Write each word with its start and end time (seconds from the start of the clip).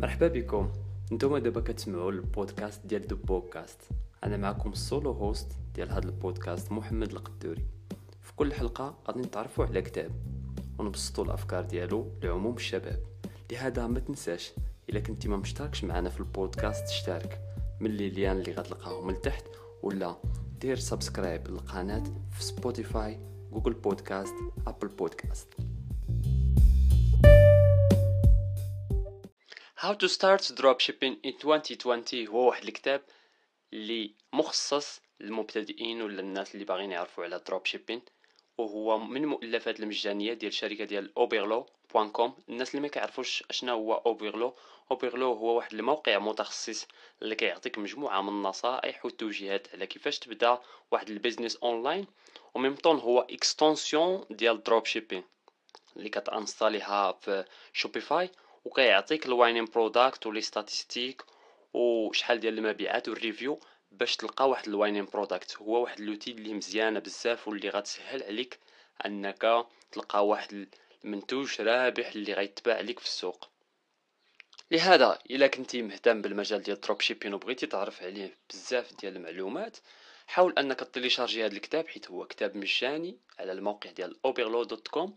مرحبا 0.00 0.28
بكم. 0.28 0.70
نتوما 1.12 1.38
دابا 1.38 1.60
كتسمعوا 1.60 2.12
البودكاست 2.12 2.86
ديال 2.86 3.06
دو 3.06 3.16
بودكاست 3.16 3.80
أنا 4.24 4.36
معكم 4.36 4.72
ال 4.72 4.80
solo 4.80 5.12
host 5.12 5.52
ديال 5.74 5.90
هذا 5.90 6.06
البودكاست 6.06 6.72
محمد 6.72 7.10
القدوري. 7.10 7.64
في 8.22 8.32
كل 8.36 8.52
حلقة 8.52 8.98
غادي 9.08 9.20
نتعرفوا 9.20 9.64
على 9.64 9.82
كتاب 9.82 10.10
ونبسطوا 10.78 11.24
الأفكار 11.24 11.64
ديالو 11.64 12.06
لعموم 12.22 12.54
الشباب. 12.54 13.02
لهذا 13.52 13.86
ما 13.86 14.00
تنساش 14.00 14.52
إلا 14.90 15.00
كنتي 15.00 15.28
ما 15.28 15.36
مشتركش 15.36 15.84
معنا 15.84 16.10
في 16.10 16.20
البودكاست 16.20 16.84
اشترك 16.84 17.40
من 17.80 17.90
les 17.90 18.10
liens 18.10 18.36
اللي 18.36 18.52
غتلقاهم 18.52 19.06
من 19.06 19.20
تحت 19.20 19.44
ولا 19.82 20.16
دير 20.60 20.76
subscribe 20.76 21.48
للقناة 21.48 22.04
في 22.30 22.44
Spotify 22.44 23.20
Google 23.52 23.72
Podcast 23.72 24.34
Apple 24.66 24.88
Podcast 24.88 25.48
How 29.90 29.94
to 29.94 30.08
start 30.08 30.42
dropshipping 30.54 31.16
in 31.24 31.34
2020 31.44 32.28
هو 32.28 32.48
واحد 32.48 32.64
الكتاب 32.64 33.02
اللي 33.72 34.14
مخصص 34.32 35.00
للمبتدئين 35.20 36.02
ولا 36.02 36.20
الناس 36.20 36.54
اللي 36.54 36.64
باغيين 36.64 36.92
يعرفوا 36.92 37.24
على 37.24 37.40
dropshipping 37.50 38.00
وهو 38.58 38.98
من 38.98 39.22
المؤلفات 39.22 39.80
المجانية 39.80 40.32
ديال 40.32 40.48
الشركة 40.48 40.84
ديال 40.84 41.12
Oberlo.com 41.16 42.30
الناس 42.48 42.70
اللي 42.70 42.80
ما 42.82 42.88
كيعرفوش 42.88 43.44
اشنا 43.50 43.72
هو 43.72 43.94
Oberlo 43.94 44.54
Oberlo 44.90 45.32
هو 45.32 45.56
واحد 45.56 45.74
الموقع 45.74 46.18
متخصص 46.18 46.86
اللي 47.22 47.34
كيعطيك 47.34 47.78
مجموعة 47.78 48.22
من 48.22 48.28
النصائح 48.28 49.04
والتوجيهات 49.04 49.68
على 49.74 49.86
كيفاش 49.86 50.18
تبدأ 50.18 50.58
واحد 50.90 51.10
ال 51.10 51.15
business 51.15 51.56
online 51.56 52.06
و 52.54 52.58
même 52.58 52.74
temps 52.74 52.98
هو 52.98 53.20
extension 53.20 54.24
ديال 54.30 54.62
drop 54.62 54.84
اللي 55.96 56.08
كتانستاليها 56.08 57.12
في 57.12 57.44
Shopify 57.72 58.30
وكيعطيك 58.64 59.26
ال 59.26 59.31
winning 59.31 59.64
product 59.64 60.26
و 60.26 60.30
les 60.30 60.40
statistiques 60.40 61.22
وشحال 61.74 62.40
ديال 62.40 62.58
المبيعات 62.58 63.08
وال 63.08 63.21
review 63.21 63.60
باش 63.92 64.16
تلقى 64.16 64.48
واحد 64.48 64.68
ال 64.68 64.72
winning 64.72 65.04
product 65.04 65.56
هو 65.56 65.82
واحد 65.82 66.00
l'outil 66.00 66.30
اللي 66.30 66.54
مزيانة 66.54 67.00
بزاف 67.00 67.48
واللي 67.48 67.68
غتسهل 67.68 68.22
عليك 68.22 68.58
أنك 69.06 69.66
تلقى 69.92 70.26
واحد 70.26 70.68
المنتوج 71.04 71.60
رابح 71.60 72.08
اللي 72.08 72.32
غيتباع 72.32 72.76
عليك 72.76 72.98
في 72.98 73.06
السوق. 73.06 73.48
لهذا 74.70 75.18
إلا 75.30 75.46
كنتي 75.46 75.82
مهتم 75.82 76.22
بالمجال 76.22 76.62
ديال 76.62 76.80
dropshipping 76.80 77.34
وبغيتي 77.34 77.66
تعرف 77.66 78.02
عليه 78.02 78.36
بزاف 78.50 79.00
ديال 79.00 79.16
المعلومات 79.16 79.76
حاول 80.26 80.54
أنك 80.58 80.80
تيليشارجي 80.80 81.46
هذا 81.46 81.52
الكتاب 81.52 81.88
حيت 81.88 82.10
هو 82.10 82.26
كتاب 82.26 82.56
مجاني 82.56 83.18
على 83.38 83.52
الموقع 83.52 83.90
ديال 83.90 84.16
oberlo.com 84.26 85.10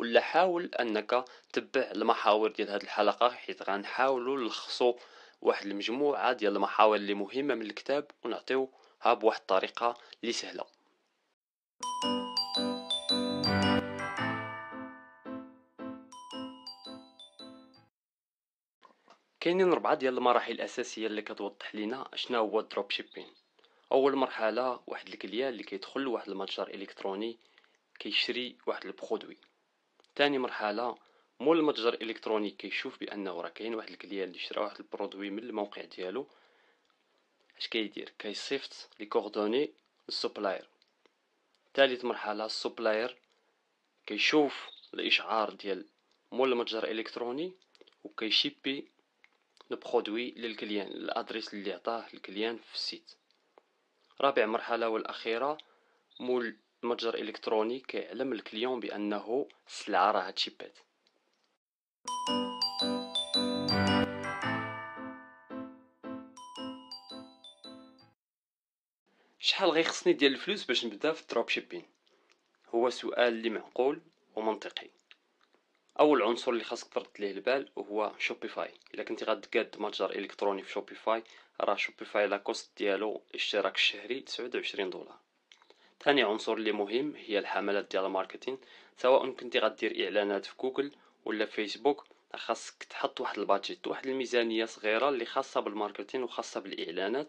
ولا 0.00 0.20
حاول 0.20 0.70
أنك 0.80 1.24
تبع 1.52 1.90
المحاور 1.90 2.50
ديال 2.50 2.70
هذه 2.70 2.82
الحلقة 2.82 3.30
حيت 3.30 3.62
غنحاولوا 3.62 4.36
نلخصوا 4.36 4.94
واحد 5.40 5.66
المجموعة 5.66 6.32
ديال 6.32 6.56
المحاور 6.56 6.96
اللي 6.96 7.14
مهمة 7.14 7.54
من 7.54 7.62
الكتاب 7.62 8.10
ونعطيوها 8.24 9.14
بواحد 9.14 9.40
الطريقة 9.40 9.94
اللي 10.22 10.32
سهلة. 10.32 10.64
كاينين 19.40 19.72
ربعة 19.72 19.94
ديال 19.94 20.18
المراحل 20.18 20.52
الأساسية 20.52 21.06
اللي 21.06 21.22
كتوضح 21.22 21.74
لنا 21.74 22.08
شنو 22.14 22.38
هو 22.38 22.60
الدروب 22.60 22.90
شيبين 22.90 23.26
أول 23.92 24.16
مرحلة 24.16 24.80
واحد 24.86 25.08
الكليان 25.08 25.48
اللي 25.48 25.62
كيدخل 25.62 26.00
لواحد 26.00 26.28
المتجر 26.28 26.68
إلكتروني 26.68 27.38
كيشري 27.98 28.56
واحد 28.66 28.84
ال 28.86 28.93
produit. 28.93 29.49
تاني 30.14 30.38
مرحلة 30.38 30.98
مول 31.40 31.58
المتجر 31.58 31.94
الالكتروني 31.94 32.50
كيشوف 32.50 33.00
بانه 33.00 33.40
راه 33.40 33.48
كاين 33.48 33.74
واحد 33.74 33.90
ال 33.90 33.95
client 33.95 34.28
اللي 34.28 34.38
شرا 34.38 34.60
واحد 34.64 34.78
ال 34.80 34.86
produit 34.86 35.30
من 35.30 35.38
الموقع 35.42 35.84
ديالو. 35.84 36.26
اش 37.58 37.68
كيدير؟ 37.68 38.12
كيصيفط 38.18 38.88
les 39.00 39.06
coordonnées 39.06 39.70
لل 40.08 40.19
supplier. 40.19 40.68
ثالث 41.74 42.04
مرحلة 42.04 42.44
ال 42.46 42.54
supplier 42.54 43.16
كيشوف 44.06 44.68
الإشعار 44.94 45.50
ديال 45.52 45.86
مول 46.32 46.52
المتجر 46.52 46.84
الإلكتروني 46.84 47.52
وكيشيبي 48.04 48.88
ال 49.70 49.77
produit 49.77 50.30
لل 50.30 50.44
client 50.44 50.86
ال 50.86 50.94
adresse 50.94 51.54
اللي 51.54 51.72
عطاه 51.72 52.06
ال 52.14 52.20
client 52.20 52.56
في 52.58 52.74
ال 52.74 52.81
site. 52.81 53.14
رابع 54.20 54.46
مرحلة 54.46 54.88
والأخيرة 54.88 55.58
مول 56.20 56.56
المتجر 56.84 57.14
الالكتروني 57.14 57.80
كيعلم 57.80 58.32
ال 58.32 58.39
client 58.39 58.80
بأنه 58.80 59.48
السلعه 59.66 60.10
راه 60.10 60.30
تشيبات 60.30 60.78
شحال 69.38 69.70
غيخصني 69.70 70.12
ديال 70.12 70.32
الفلوس 70.32 70.64
باش 70.64 70.84
نبدا 70.84 71.12
في 71.12 71.22
ال 71.22 71.48
dropshipping؟ 71.48 71.84
هو 72.74 72.90
سؤال 72.90 73.32
اللي 73.32 73.50
معقول 73.50 74.00
ومنطقي. 74.36 74.90
أول 76.00 76.22
عنصر 76.22 76.50
اللي 76.50 76.64
خاصك 76.64 76.94
ترد 76.94 77.06
ليه 77.18 77.30
البال 77.30 77.68
هو 77.78 78.12
Shopify 78.18 78.74
إلا 78.94 79.02
كنتي 79.02 79.24
غتقاد 79.24 79.76
متجر 79.78 80.10
إلكتروني 80.10 80.62
في 80.62 80.70
Shopify 80.70 81.24
راه 81.60 81.76
Shopify 81.76 82.26
la 82.26 82.36
cost 82.36 82.78
ديالو 82.78 83.22
الاشتراك 83.30 83.74
الشهري 83.74 84.20
29 84.20 84.90
دولار. 84.90 85.29
ثاني 86.02 86.22
عنصر 86.22 86.52
اللي 86.52 86.72
مهم 86.72 87.14
هي 87.16 87.38
الحملات 87.38 87.90
ديال 87.90 88.04
ال 88.04 88.09
marketing 88.09 88.58
سواء 88.96 89.30
كنتي 89.30 89.58
غدير 89.58 90.04
إعلانات 90.04 90.44
في 90.44 90.54
جوجل 90.60 90.92
ولا 91.24 91.46
فيسبوك 91.46 92.06
خاصك 92.34 92.84
تحط 92.84 93.20
واحد 93.20 93.38
ال 93.38 93.45
budget 93.45 93.86
واحد 93.86 94.06
الميزانية 94.06 94.64
صغيرة 94.64 95.08
اللي 95.08 95.24
خاصة 95.24 95.60
ب 95.60 95.66
ال 95.66 95.71
marketing 95.71 96.22
وخاصة 96.22 96.60
بالإعلانات 96.60 97.26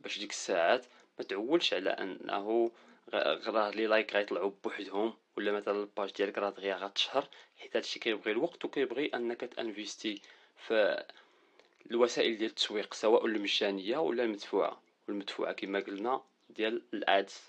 باش 0.00 0.18
ديك 0.18 0.30
الساعات 0.30 0.86
ما 1.18 1.24
تعولش 1.24 1.74
على 1.74 1.90
أنه 1.90 2.70
راه 3.46 3.70
les 3.70 3.86
likes 3.86 4.14
غيطلعوا 4.14 4.52
بوحدهم 4.64 5.14
ولا 5.36 5.52
مثلا 5.52 5.80
ال 5.80 5.86
page 5.86 6.10
ديالك 6.12 6.38
راه 6.38 6.50
دغيا 6.50 6.76
غتشهر 6.76 7.28
حيت 7.58 7.76
هادشي 7.76 7.98
كيبغي 8.00 8.32
الوقت 8.32 8.64
وكيبغي 8.64 9.06
أنك 9.14 9.40
ت 9.40 9.49
investir 9.49 10.22
في 10.66 11.04
الوسائل 11.90 12.38
ديال 12.38 12.50
التسويق 12.50 12.94
سواء 12.94 13.26
المجانية 13.26 13.98
ولا 13.98 14.24
المدفوعة. 14.24 14.82
والمدفوعة 15.08 15.52
كما 15.52 15.80
قلنا 15.80 16.22
ديال 16.50 16.82
ال 16.94 17.05
ads 17.05 17.40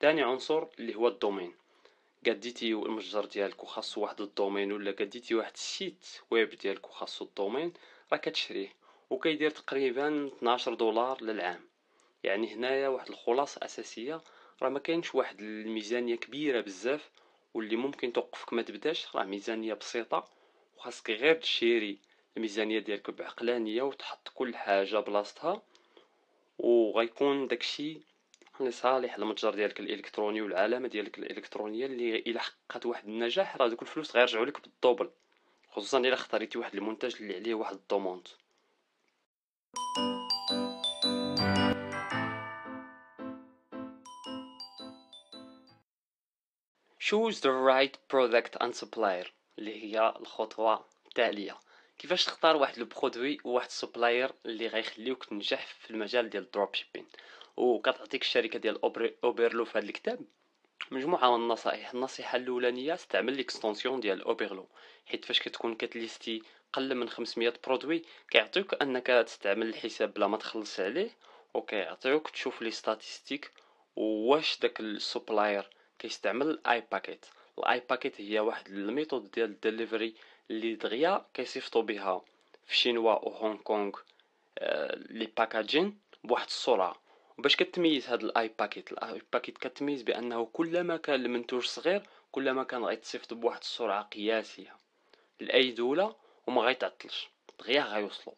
ثاني 0.00 0.22
عنصر 0.22 0.66
اللي 0.78 0.94
هو 0.94 1.08
ال 1.08 1.13
domaine. 1.13 1.54
قديتي 2.26 2.72
المتجر 2.72 3.24
ديالك 3.24 3.62
وخاصو 3.62 4.00
واحد 4.00 4.20
ال 4.20 4.27
domaine 4.27 4.72
ولا 4.72 4.90
قديتي 4.90 5.34
واحد 5.34 5.52
ال 5.54 5.64
site 5.64 6.06
web 6.30 6.48
ديالك 6.48 6.88
وخاصو 6.88 7.24
ال 7.24 7.30
domaine 7.30 7.72
راه 8.12 8.18
كتشريه 8.18 8.72
وكيدير 9.10 9.50
تقريبا 9.50 10.26
12 10.26 10.74
دولار 10.74 11.22
للعام. 11.24 11.60
يعني 12.24 12.54
هنايا 12.54 12.88
واحد 12.88 13.08
الخلاصة 13.08 13.64
أساسية 13.64 14.20
راه 14.62 14.68
ما 14.68 14.78
كاينش 14.78 15.14
واحد 15.14 15.40
الميزانية 15.40 16.16
كبيرة 16.16 16.60
بزاف 16.60 17.10
واللي 17.54 17.76
ممكن 17.76 18.12
توقفك 18.12 18.52
ما 18.52 18.62
تبداش 18.62 19.16
راه 19.16 19.24
ميزانية 19.24 19.74
بسيطة 19.74 20.28
وخاصك 20.76 21.10
غير 21.10 21.34
تشيري 21.34 21.98
الميزانية 22.36 22.78
ديالك 22.78 23.10
بعقلانية 23.10 23.82
وتحط 23.82 24.28
كل 24.34 24.56
حاجة 24.56 25.00
بلاصتها 25.00 25.62
وغيكون 26.58 27.46
داكشي 27.46 28.09
لصالح 28.62 29.14
المتجر 29.14 29.54
ديالك 29.54 29.80
الإلكتروني 29.80 30.42
والعلامة 30.42 30.88
ديالك 30.88 31.18
الإلكترونية 31.18 31.86
اللي 31.86 32.16
إلا 32.16 32.40
حققت 32.40 32.86
واحد 32.86 33.08
النجاح 33.08 33.56
راه 33.56 33.68
دوك 33.68 33.82
الفلوس 33.82 34.16
غيرجعوا 34.16 34.46
لك 34.46 34.60
بالدوبل 34.60 35.10
خصوصا 35.70 35.98
إلا 35.98 36.14
اختاريتي 36.14 36.58
واحد 36.58 36.74
المنتج 36.74 37.16
اللي 37.16 37.36
عليه 37.36 37.54
واحد 37.54 37.74
الضمانت 37.74 38.28
choose 46.98 47.40
the 47.40 47.52
right 47.52 47.96
product 48.08 48.56
and 48.60 48.74
supplier 48.74 49.26
اللي 49.58 49.82
هي 49.84 50.14
الخطوة 50.20 50.84
التالية. 51.06 51.58
كيفاش 51.98 52.24
تختار 52.24 52.56
واحد 52.56 52.78
ال 52.78 52.86
produit 52.86 53.38
وواحد 53.44 53.66
ال 53.66 53.73
supplier 53.73 54.32
اللي 54.46 54.66
غيخليوك 54.66 55.24
تنجح 55.24 55.66
في 55.66 55.90
المجال 55.90 56.30
ديال 56.30 56.42
ال 56.42 56.74
dropshipping؟ 56.74 57.06
وكتعطيك 57.60 58.22
الشركة 58.22 58.58
ديال 58.58 58.80
Oberlo 59.24 59.64
في 59.64 59.78
هذا 59.78 59.86
الكتاب. 59.86 60.20
مجموعة 60.90 61.36
من 61.36 61.42
النصائح. 61.42 61.94
النصيحة 61.94 62.36
الأولانية 62.36 62.94
استعمل 62.94 63.36
l'extension 63.36 64.00
ديال 64.00 64.22
Oberlo. 64.22 64.66
حيت 65.06 65.24
فاش 65.24 65.40
كتكون 65.40 65.74
كت 65.74 65.91
lister 65.91 66.42
قل 66.72 66.94
من 66.94 67.08
500 67.08 67.54
produit 67.66 68.02
كيعطيوك 68.30 68.82
أنك 68.82 69.06
تستعمل 69.06 69.68
الحساب 69.68 70.14
بلا 70.14 70.26
ما 70.26 70.36
تخلص 70.36 70.80
عليه 70.80 71.10
وكيعطيوك 71.54 72.30
تشوف 72.30 72.62
les 72.62 72.70
statistiques 72.70 73.52
واش 73.96 74.58
داك 74.58 74.80
ال 74.80 74.90
supplier 74.90 75.70
كيستعمل 75.98 76.50
ال 76.50 76.84
ePacket 76.92 77.26
ال 77.58 77.82
ePacket 77.90 78.20
هي 78.20 78.40
واحد 78.40 78.66
ال 78.68 78.76
méthode 78.76 79.30
ديال 79.30 79.50
الدليفري 79.50 80.14
اللي 80.50 80.74
دغيا 80.74 81.26
كيصيفطوا 81.34 81.82
بها 81.82 82.22
في 82.66 82.76
شينوا 82.76 83.12
و 83.12 83.28
هونغ 83.28 83.56
كونغ 83.56 83.90
آه 84.58 84.94
les 84.94 85.26
packaging 85.36 85.98
بواحد 86.24 86.46
السرعة. 86.46 87.09
باش 87.40 87.56
كتميز 87.56 88.08
هاد 88.08 88.24
ال 88.24 88.50
ePacket. 88.58 88.92
ال 88.92 89.22
ePacket 89.32 89.58
كتميز 89.58 90.02
بأنه 90.02 90.44
كلما 90.52 90.96
كان 90.96 91.14
المنتوج 91.24 91.64
صغير 91.64 92.02
كلما 92.32 92.64
كان 92.64 92.84
غيتصيفط 92.84 93.34
بواحد 93.34 93.60
السرعه 93.60 94.02
قياسية. 94.02 94.76
لأي 95.40 95.70
دولة 95.70 96.16
وما 96.46 96.62
غيتعطلش. 96.62 97.28
دغيا 97.58 97.82
غيوصلوا 97.82 98.36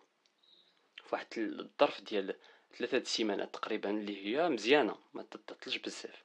فواحد 1.04 1.26
الظرف 1.36 2.00
ديال 2.00 2.34
ثلاثة 2.78 2.96
السيمانات 2.98 3.54
تقريبا 3.54 3.90
اللي 3.90 4.26
هي 4.26 4.48
مزيانة 4.48 4.96
ما 5.14 5.22
تعطلش 5.22 5.76
بزاف. 5.76 6.22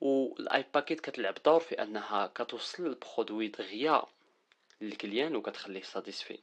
و 0.00 0.32
ال 0.32 0.64
ePacket 0.74 1.00
كتلعب 1.00 1.34
دور 1.44 1.60
في 1.60 1.82
أنها 1.82 2.26
كتوصل 2.26 2.86
ال 2.86 2.94
produit 2.94 3.48
دغيا 3.48 4.02
لل 4.80 4.94
client 4.94 5.36
وكتخليه 5.36 5.82
satisfait 5.82 6.38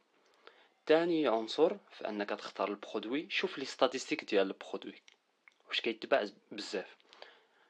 تاني 0.86 1.28
عنصر 1.28 1.78
في 1.92 2.10
أنك 2.10 2.30
تختار 2.30 2.70
ال 2.70 2.77
produit 2.77 3.28
شوف 3.30 3.58
les 3.58 3.66
statistiques 3.66 4.24
ديال 4.24 4.48
ال 4.48 4.55
produit 4.55 5.02
واش 5.74 5.82
كيتباع 5.82 6.26
بزاف. 6.52 6.96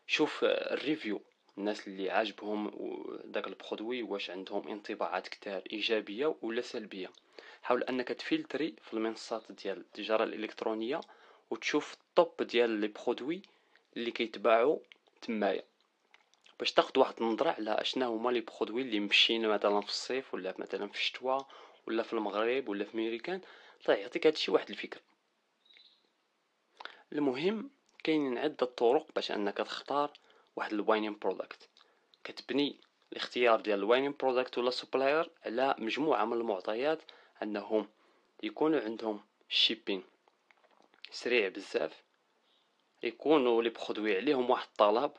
شوف 0.07 0.39
ال 0.43 0.54
review 0.54 1.21
الناس 1.57 1.87
اللي 1.87 2.09
عاجبهم 2.09 2.71
داك 3.25 3.47
ال 3.47 3.54
produit 3.54 4.03
واش 4.03 4.29
عندهم 4.29 4.67
انطباعات 4.67 5.27
كتار 5.27 5.63
إيجابية 5.73 6.35
ولا 6.41 6.61
سلبية. 6.61 7.11
حاول 7.61 7.83
أنك 7.83 8.07
ت 8.07 8.16
filtrer 8.16 8.75
في 8.81 8.93
المنصات 8.93 9.51
ديال 9.51 9.77
التجارة 9.77 10.23
الإلكترونية 10.23 11.01
وتشوف 11.49 11.93
ال 11.93 12.07
top 12.07 12.47
ديال 12.47 12.69
les 12.69 12.87
produits 12.87 13.41
اللي 13.97 14.11
كيتباعوا 14.11 14.79
تمايا. 15.21 15.63
باش 16.59 16.71
تاخد 16.71 16.97
واحد 16.97 17.13
النظرة 17.21 17.49
على 17.49 17.71
اشنا 17.71 18.05
هما 18.05 18.31
les 18.31 18.41
produits 18.41 18.81
اللي 18.81 18.99
ماشيين 18.99 19.47
مثلا 19.47 19.81
في 19.81 19.89
الصيف 19.89 20.33
ولا 20.33 20.55
مثلا 20.59 20.87
في 20.87 20.95
الشتوى 20.95 21.45
ولا 21.87 22.03
في 22.03 22.13
المغرب 22.13 22.69
ولا 22.69 22.85
في 22.85 22.97
ميريكان 22.97 23.41
طيب 23.85 23.99
يعطيك 23.99 24.27
هادشي 24.27 24.51
واحد 24.51 24.69
الفكرة. 24.69 25.01
المهم 27.13 27.69
كاينين 28.03 28.37
عدة 28.37 28.65
طرق 28.65 29.07
باش 29.15 29.31
انك 29.31 29.57
تختار 29.57 30.11
واحد 30.55 30.73
ال 30.73 30.79
winning 30.79 31.17
product. 31.17 31.69
كتبني 32.23 32.79
الاختيار 33.11 33.61
ديال 33.61 33.79
ال 33.79 33.83
winning 33.83 34.13
product 34.19 34.57
ولا 34.57 34.69
supplier 34.69 35.29
على 35.45 35.75
مجموعة 35.77 36.25
من 36.25 36.33
المعطيات 36.33 37.01
انهم 37.43 37.89
يكونوا 38.43 38.79
عندهم 38.79 39.19
shipping 39.49 40.03
سريع 41.11 41.47
بزاف. 41.49 42.03
يكونوا 43.03 43.63
les 43.63 43.69
produits 43.69 44.17
عليهم 44.17 44.49
واحد 44.49 44.67
الطلب. 44.67 45.11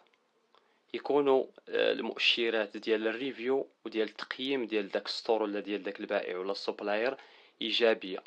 يكونوا 0.94 1.44
آه، 1.68 1.92
المؤشرات 1.92 2.76
ديال 2.76 3.06
ال 3.06 3.15
review 3.15 3.68
وديال 3.84 4.08
التقييم 4.08 4.64
ديال 4.66 4.88
داك 4.88 5.08
store 5.08 5.42
ولا 5.42 5.60
ديال 5.60 5.82
داك 5.82 6.00
البائع 6.00 6.38
ولا 6.38 6.52
ال 6.52 6.59
supplier 6.59 7.16
إيجابية. 7.62 8.22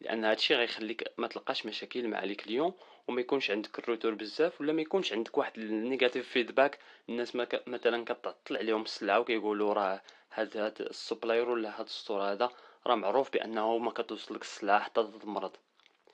لأن 0.00 0.24
هادشي 0.24 0.54
غيخليك 0.54 1.12
ما 1.18 1.26
تلقاش 1.28 1.66
مشاكل 1.66 2.08
مع 2.08 2.24
les 2.24 2.34
clients 2.34 2.72
وما 3.08 3.20
يكونش 3.20 3.50
عندك 3.50 3.78
ال 3.78 3.83
retour 3.83 4.14
بزاف 4.14 4.60
ولا 4.60 4.72
ما 4.72 4.82
يكونش 4.82 5.12
عندك 5.12 5.38
واحد 5.38 5.58
ال 5.58 5.66
negative 5.66 6.28
feedback 6.28 6.78
الناس 7.08 7.36
ما 7.36 7.44
ك... 7.44 7.68
مثلا 7.68 8.04
كتعطل 8.04 8.56
عليهم 8.56 8.82
السلعة 8.82 9.20
وكيقولوا 9.20 9.72
راه 9.74 10.02
هاد 10.34 10.56
هاد 10.56 10.80
ال 10.80 10.88
supplier 10.88 11.48
ولا 11.50 11.80
هاد 11.80 11.86
ال 11.86 11.92
store 11.92 12.22
هذا 12.22 12.50
راه 12.86 12.94
معروف 12.94 13.32
بأنه 13.32 13.78
ما 13.78 13.90
كتوصلك 13.90 14.42
السلعة 14.42 14.80
حتى 14.80 15.02
تتمرض 15.02 15.56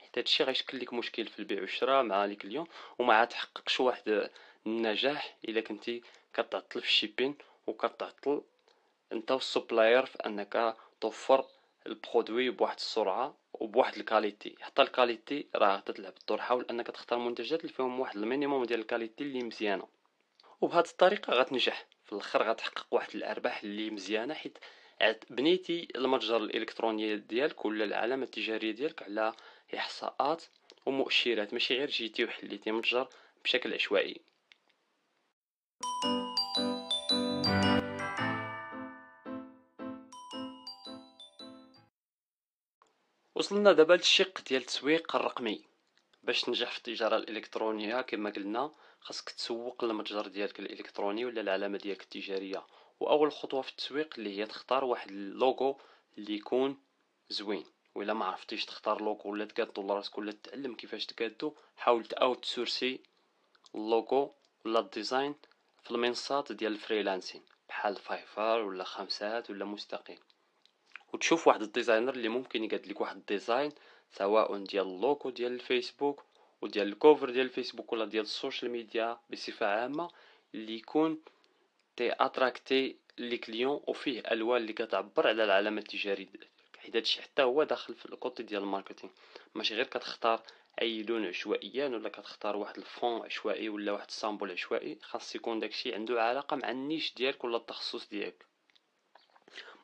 حتى 0.01 0.21
هادشي 0.21 0.45
غيشكل 0.45 0.81
لك 0.81 0.93
مشكل 0.93 1.27
في 1.27 1.39
البيع 1.39 1.61
والشراء 1.61 2.03
مع 2.03 2.25
les 2.25 2.37
clients 2.37 2.67
وما 2.99 3.25
تحققش 3.25 3.81
واحد 3.81 4.31
النجاح 4.67 5.37
إلا 5.49 5.61
كنتي 5.61 6.03
كتعطل 6.35 6.81
في 6.81 6.87
ال 6.87 6.92
shipping 6.92 7.35
وكتعطل 7.67 8.43
أنت 9.13 9.33
و 9.33 9.40
ال 9.40 9.47
supplier 9.47 10.07
في 10.07 10.19
أنك 10.27 10.77
توفر 11.01 11.45
ال 11.87 11.95
produit 11.95 12.51
بواحد 12.51 12.77
السرعة 12.77 13.37
وبواحد 13.53 13.97
ال 13.97 14.03
qualité. 14.03 14.57
حتى 14.61 14.83
ال 14.83 14.91
qualité 14.91 15.47
راه 15.55 15.81
تتلعب 15.81 16.13
الدور. 16.21 16.41
حاول 16.41 16.67
أنك 16.71 16.87
تختار 16.87 17.19
منتجات 17.19 17.61
اللي 17.61 17.73
فيهم 17.73 18.01
واحد 18.01 18.17
ال 18.17 18.23
minimum 18.23 18.65
ديال 18.65 18.81
ال 18.81 18.86
qualité 18.86 19.25
اللي 19.25 19.43
مزيانة. 19.43 19.89
وبهذه 20.61 20.89
الطريقة 20.91 21.33
غتنجح. 21.33 21.87
في 22.05 22.13
الآخر 22.13 22.43
غتحقق 22.51 22.87
واحد 22.91 23.15
الأرباح 23.15 23.63
اللي 23.63 23.91
مزيانة 23.91 24.35
حيت 24.35 24.59
بنيتي 25.31 25.89
المتجر 25.97 26.37
الإلكتروني 26.37 27.17
ديالك 27.17 27.65
ولا 27.65 27.85
العلامة 27.85 28.25
التجارية 28.25 28.71
ديالك 28.71 29.03
على 29.03 29.33
إحصاءات 29.77 30.45
ومؤشرات 30.87 31.53
ماشي 31.53 31.75
غير 31.75 31.91
جيتي 31.91 32.25
وحليتي 32.25 32.73
متجر 32.73 33.09
بشكل 33.45 33.75
عشوائي. 33.75 34.21
وصلنا 43.41 43.73
دابا 43.73 43.95
للشق 43.95 44.41
ديال 44.49 44.61
التسويق 44.61 45.17
الرقمي. 45.17 45.65
باش 46.23 46.43
تنجح 46.43 46.71
في 46.71 46.79
التجارة 46.79 47.17
الإلكترونية 47.17 48.01
كما 48.01 48.31
قلنا 48.31 48.71
خاصك 49.01 49.31
تسوق 49.31 49.85
المتجر 49.85 50.27
ديالك 50.27 50.61
الإلكتروني 50.61 51.25
ولا 51.25 51.41
العلامة 51.41 51.79
ديالك 51.79 52.03
التجارية. 52.03 52.67
وأول 53.01 53.33
خطوة 53.33 53.63
في 53.63 53.71
التسويق 53.71 54.15
اللي 54.19 54.39
هي 54.39 54.47
تختار 54.47 54.85
واحد 54.85 55.11
اللوغو 55.11 55.81
اللي 56.19 56.35
يكون 56.35 56.79
زوين. 57.29 57.65
ولا 57.95 58.15
ما 58.15 58.25
عرفتيش 58.25 58.65
تختار 58.65 59.03
لوغو 59.03 59.31
ولا 59.31 59.45
تقادو 59.45 59.83
لراسك 59.83 60.19
ولا 60.19 60.33
تتعلم 60.33 60.75
كيفاش 60.75 61.07
تقادو 61.07 61.55
حاول 61.77 62.05
ت 62.05 62.45
outsourcer 62.45 63.01
ال 63.75 63.87
logo 63.87 64.35
ولا 64.65 64.81
ال 64.81 64.88
design 64.88 65.35
في 65.85 65.91
المنصات 65.91 66.53
ديال 66.53 66.73
ال 66.73 66.78
freelancing 66.78 67.43
بحال 67.69 67.97
Fiverr 67.97 68.63
ولا 68.63 68.85
خمسات 68.85 69.51
ولا 69.51 69.65
مستقل. 69.65 70.19
وتشوف 71.13 71.49
واحد 71.49 71.63
ال 71.63 71.68
designer 71.68 72.13
اللي 72.15 72.29
ممكن 72.29 72.65
يقاد 72.65 72.87
لك 72.87 73.01
واحد 73.01 73.17
ال 73.17 73.25
design 73.25 73.73
سواء 74.13 74.57
ديال 74.57 74.87
اللوكو 74.87 75.31
ديال 75.31 75.53
الفيسبوك 75.53 76.25
وديال 76.63 76.89
ال 76.89 76.96
cover 76.96 77.31
ديال 77.31 77.47
الفيسبوك 77.47 77.93
ولا 77.93 78.05
ديال 78.05 78.23
ال 78.23 78.30
social 78.30 78.71
media 78.71 79.19
بصفة 79.31 79.67
عامة 79.67 80.11
اللي 80.55 80.75
يكون 80.77 81.19
تي 81.97 82.13
attracter 82.13 82.97
les 83.19 83.39
clients 83.39 83.81
وفيه 83.87 84.21
ألوان 84.31 84.61
اللي 84.63 84.73
كتعبر 84.73 85.27
على 85.29 85.45
العلامه 85.45 85.79
التجاريه 85.81 86.27
حيت 86.79 86.97
هادشي 86.97 87.23
حتى 87.23 87.43
هو 87.43 87.63
داخل 87.63 87.95
في 87.95 88.07
ال 88.07 88.14
côté 88.14 88.43
ديال 88.43 88.63
ال 88.63 88.67
marketing. 88.67 89.13
ماشي 89.55 89.75
غير 89.75 89.87
كتختار 89.87 90.43
أي 90.83 91.03
لون 91.03 91.27
عشوائيا 91.27 91.89
ولا 91.89 92.09
كتختار 92.09 92.57
واحد 92.57 92.77
ال 92.77 92.86
font 92.86 93.23
عشوائي 93.25 93.69
ولا 93.69 93.93
واحد 93.93 94.07
ال 94.09 94.14
symbole 94.14 94.51
عشوائي 94.51 94.99
خاص 95.03 95.35
يكون 95.35 95.59
داكشي 95.61 95.95
عنده 95.95 96.23
علاقة 96.23 96.57
مع 96.57 96.71
ال 96.71 96.78
niche 96.78 97.15
ديالك 97.15 97.45
ولا 97.45 97.57
التخصص 97.57 98.09
ديالك. 98.09 98.50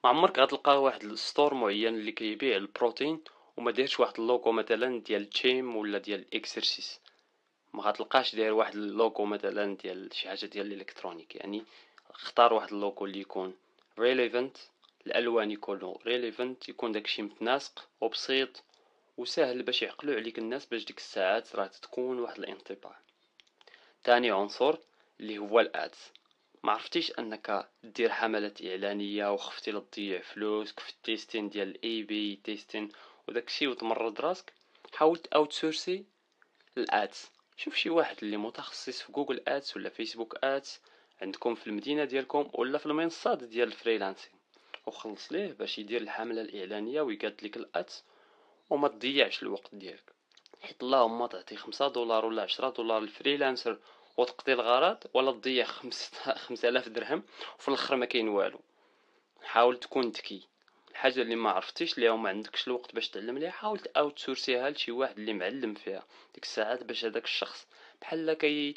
عمرك 0.07 0.39
غتلقى 0.39 0.83
واحد 0.83 1.03
ال 1.05 1.13
store 1.13 1.55
معين 1.55 1.95
اللي 1.95 2.13
كيبيع 2.13 2.57
البروتين 2.57 3.21
وما 3.57 3.71
دايرش 3.71 4.01
واحد 4.01 4.21
اللوغو 4.21 4.53
مثلا 4.53 5.01
ديال 5.01 5.31
الجيم 5.31 5.77
ولا 5.77 5.99
ديال 5.99 6.25
exercices 6.35 7.01
ما 7.73 7.83
غتلقاش 7.83 8.35
داير 8.35 8.53
واحد 8.53 8.75
اللوغو 8.75 9.25
مثلا 9.25 9.77
ديال 9.77 10.15
شي 10.15 10.29
حاجة 10.29 10.47
ديال 10.47 10.67
ال 10.67 10.72
électronique 10.72 11.37
يعني 11.37 11.65
اختار 12.11 12.53
واحد 12.53 12.73
اللوغو 12.73 13.07
اللي 13.07 13.21
يكون 13.21 13.55
relevant 13.99 14.57
الألوان 15.07 15.51
يكونوا 15.51 15.99
relevant 16.07 16.69
يكون 16.69 16.93
داكشي 16.93 17.23
متناسق 17.23 17.89
وبسيط 18.01 18.63
وسهل 19.17 19.63
باش 19.63 19.83
يعقلوا 19.83 20.15
عليك 20.15 20.39
الناس 20.39 20.67
باش 20.67 20.85
ديك 20.85 20.99
الساعات 20.99 21.57
راه 21.57 21.67
تكون 21.67 22.19
واحد 22.19 22.39
الانطباع. 22.39 22.99
تاني 24.05 24.31
عنصر 24.31 24.77
اللي 25.21 25.39
هو 25.39 25.61
ال 25.61 25.71
ads. 25.71 26.13
ما 26.67 26.73
عرفتيش 26.73 27.13
أنك 27.19 27.69
دير 27.85 28.11
حملات 28.13 28.63
إعلانية 28.65 29.33
وخفتي 29.33 29.73
لتضيع 29.73 30.21
فلوسك 30.21 30.81
في 30.81 30.91
ال 30.91 30.98
testing 30.98 31.49
ديال 31.49 31.69
ال 31.69 32.03
A/B 32.03 32.37
testing 32.45 32.89
وداكشي 33.29 33.67
وتمرض 33.67 34.21
راسك؟ 34.21 34.53
حاول 34.95 35.21
outsourcer 35.35 35.53
ال 35.53 36.05
ads 36.79 37.31
شوف 37.57 37.75
شي 37.75 37.91
واحد 37.91 38.17
اللي 38.23 38.37
متخصص 38.37 39.03
في 39.03 39.13
Google 39.13 39.43
Ads 39.49 39.73
ولا 39.77 39.89
Facebook 39.89 40.37
Ads 40.45 40.81
عندكم 41.23 41.55
في 41.55 41.67
المدينة 41.67 42.05
ديالكم 42.05 42.51
ولا 42.53 42.79
في 42.79 42.87
المنصات 42.87 43.45
ديال 43.45 43.69
ال 43.69 43.75
freelancing 43.75 44.37
وخلص 44.87 45.33
ليه 45.33 45.53
باش 45.53 45.79
يدير 45.79 46.01
الحملة 46.01 46.41
الإعلانية 46.43 47.01
ويقاد 47.01 47.45
لك 47.45 47.57
ال 47.57 47.69
ads 47.69 48.05
وما 48.71 48.89
تضيعش 48.89 49.43
الوقت 49.43 49.75
ديالك. 49.75 50.13
حيت 50.63 50.83
اللهم 50.83 51.27
تعطي 51.27 51.57
خمسة 51.57 51.89
دولار 51.89 52.25
ولا 52.27 52.43
عشرة 52.43 52.71
دولار 52.71 53.03
ال 53.03 53.10
freelancer 53.10 53.79
وتقضي 54.17 54.53
الغرض 54.53 54.99
ولا 55.15 55.33
تضيع 55.33 55.65
خمس 55.65 56.15
خمسة 56.15 56.71
درهم 56.97 57.23
وفي 57.59 57.69
الأخر 57.69 57.97
ما 57.97 58.07
كاين 58.07 58.29
والو. 58.29 58.61
حاول 59.43 59.81
تكون 59.81 60.09
ذكي. 60.09 60.49
الحاجة 60.91 61.23
اللي 61.23 61.37
ما 61.37 61.51
عرفتيش 61.51 61.99
ليها 61.99 62.11
وما 62.11 62.29
عندكش 62.29 62.67
الوقت 62.69 62.95
باش 62.95 63.09
تعلم 63.09 63.39
ليها 63.39 63.51
حاول 63.51 63.81
outsource 63.97 64.19
يها 64.19 64.71
لشي 64.71 64.93
واحد 64.93 65.19
اللي 65.19 65.33
معلم 65.33 65.75
فيها. 65.75 66.07
ديك 66.35 66.45
الساعات 66.45 66.83
باش 66.83 67.05
هذاك 67.05 67.25
الشخص 67.25 67.67
بحال 68.01 68.33
كي 68.33 68.75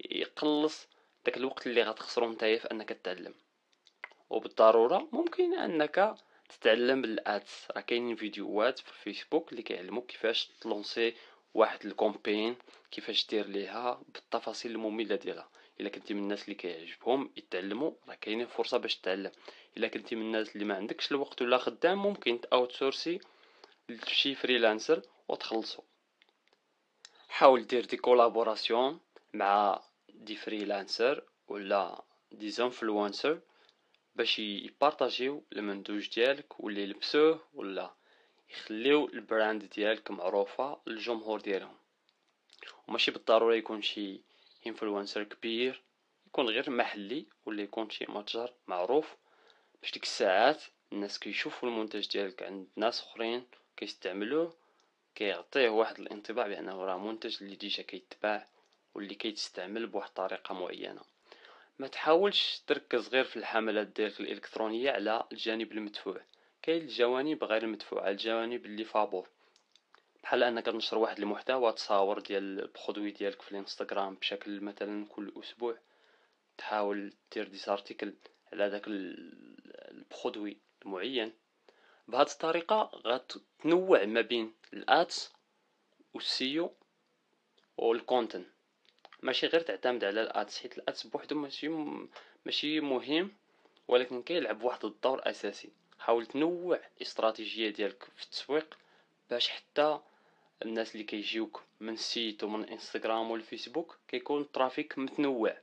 يقلص 0.00 0.88
داك 1.24 1.36
الوقت 1.36 1.66
اللي 1.66 1.82
غتخسرو 1.82 2.32
نتايا 2.32 2.58
في 2.58 2.70
أنك 2.70 2.88
تتعلم 2.88 3.34
وبالضرورة 4.30 5.08
ممكن 5.12 5.54
أنك 5.58 6.14
تتعلم 6.48 7.02
بال 7.02 7.24
ads. 7.24 7.68
راه 7.70 7.80
كاينين 7.80 8.16
فيديوهات 8.16 8.78
في 8.78 8.88
الفيسبوك 8.88 9.52
اللي 9.52 9.62
كيعلموك 9.62 10.06
كيفاش 10.06 10.50
تلونسي 10.60 11.14
واحد 11.54 11.86
ال 11.86 11.94
campaign 11.94 12.56
كيفاش 12.90 13.26
دير 13.26 13.46
ليها 13.46 14.02
بالتفاصيل 14.08 14.72
المملة 14.72 15.16
ديالها. 15.16 15.48
إلا 15.80 15.88
كنتي 15.88 16.14
من 16.14 16.22
الناس 16.22 16.44
اللي 16.44 16.54
كيعجبهم 16.54 17.30
يتعلموا. 17.36 17.92
راه 18.08 18.14
كاينين 18.14 18.46
فرصة 18.46 18.78
باش 18.78 18.96
تتعلم. 18.96 19.32
إلا 19.76 19.88
كنتي 19.88 20.16
من 20.16 20.22
الناس 20.22 20.54
اللي 20.54 20.64
ما 20.64 20.74
عندكش 20.74 21.10
الوقت 21.10 21.42
ولا 21.42 21.58
خدام 21.58 22.02
ممكن 22.02 22.38
outsource 22.52 22.72
ي 22.72 23.20
لشي 23.88 24.34
freelancer 24.34 25.02
وتخلصو. 25.28 25.82
حاول 27.28 27.66
دير 27.66 27.84
des 27.84 27.96
collaborations 27.96 29.00
مع 29.34 29.82
des 30.08 30.36
freelancers 30.36 31.24
ولا 31.48 32.04
des 32.32 32.50
influenceurs 32.50 33.40
باش 34.14 34.38
يبارطاجيو 34.38 35.44
المنتوج 35.52 36.08
ديالك 36.14 36.60
ولا 36.60 36.80
يلبسوه 36.80 37.40
ولا 37.54 37.94
يخليو 38.52 39.08
ال 39.08 39.17
brand 39.17 39.64
ديالك 39.64 40.10
معروفة 40.10 40.80
للجمهور 40.86 41.40
ديالهم. 41.40 41.76
وماشي 42.88 43.10
بالضرورة 43.10 43.54
يكون 43.54 43.82
شي 43.82 44.20
influenceur 44.66 45.22
كبير 45.22 45.82
يكون 46.26 46.48
غير 46.48 46.70
محلي 46.70 47.26
ولا 47.46 47.62
يكون 47.62 47.90
شي 47.90 48.06
متجر 48.08 48.52
معروف. 48.66 49.16
باش 49.82 49.92
ديك 49.92 50.02
الساعات 50.02 50.62
الناس 50.92 51.18
كيشوفوا 51.18 51.68
المنتج 51.68 52.08
ديالك 52.08 52.42
عند 52.42 52.66
ناس 52.76 53.00
أخرين 53.00 53.46
كيستعملوه 53.76 54.56
كيعطيه 55.14 55.68
واحد 55.68 56.00
الانطباع 56.00 56.46
بأنه 56.46 56.84
راه 56.84 56.98
منتج 56.98 57.42
اللي 57.42 57.56
déjà 57.56 57.82
كيتباع 57.82 58.46
واللي 58.94 59.14
كيتستعمل 59.14 59.86
بواحد 59.86 60.08
الطريقة 60.08 60.54
معينة. 60.54 61.02
ما 61.78 61.86
تحاولش 61.88 62.62
تركز 62.66 63.08
غير 63.08 63.24
في 63.24 63.36
الحملات 63.36 63.86
ديالك 63.86 64.20
الإلكترونية 64.20 64.90
على 64.90 65.24
الجانب 65.32 65.72
المدفوع. 65.72 66.20
كاين 66.62 66.82
الجوانب 66.82 67.44
غير 67.44 67.62
المدفوعة 67.62 68.08
الجوانب 68.10 68.66
اللي 68.66 68.84
فابور. 68.84 69.28
بحال 70.22 70.42
أنك 70.42 70.66
تنشر 70.66 70.98
واحد 70.98 71.18
المحتوى 71.18 71.72
تصاور 71.72 72.18
ديال 72.20 72.60
ال 72.60 72.66
produit 72.66 73.10
ديالك 73.10 73.42
في 73.42 73.52
الإنستغرام 73.52 74.14
بشكل 74.14 74.60
مثلا 74.60 75.06
كل 75.06 75.32
أسبوع 75.40 75.78
تحاول 76.58 77.12
دير 77.32 77.48
des 77.48 77.56
articles 77.56 78.14
على 78.52 78.70
داك 78.70 78.82
ال 78.88 79.09
produit 79.09 80.56
المعين. 80.82 81.32
بهاد 82.08 82.28
الطريقة 82.28 82.90
غتنوع 83.06 84.04
ما 84.04 84.20
بين 84.20 84.54
ال 84.72 84.87
ads 84.87 85.32
وال 86.14 86.37
SEO 86.37 86.72
وال 87.76 87.92
content 87.92 88.46
ماشي 89.22 89.46
غير 89.46 89.60
تعتمد 89.60 90.04
على 90.04 90.22
ال 90.22 90.31
ads 90.31 90.58
حيت 90.58 90.78
ال 90.78 90.85
ads 90.85 91.06
بوحدو 91.06 91.34
ماشي 91.38 91.68
ماشي 92.46 92.80
مهم 92.80 93.32
ولكن 93.88 94.22
كيلعب 94.22 94.62
واحد 94.62 94.84
الدور 94.84 95.30
أساسي. 95.30 95.81
حاول 96.02 96.26
تنوع 96.26 96.80
الاستراتيجية 96.96 97.70
ديالك 97.70 98.04
في 98.16 98.24
التسويق 98.24 98.78
باش 99.30 99.48
حتى 99.48 99.98
الناس 100.62 100.92
اللي 100.92 101.04
كيجيوك 101.04 101.62
من 101.80 101.92
ال 101.92 102.02
site 102.02 102.44
ومن 102.44 102.68
إنستغرام 102.68 103.30
والفيسبوك 103.30 103.98
كيكون 104.08 104.40
ال 104.40 104.47
traffic 104.47 104.98
متنوع. 104.98 105.56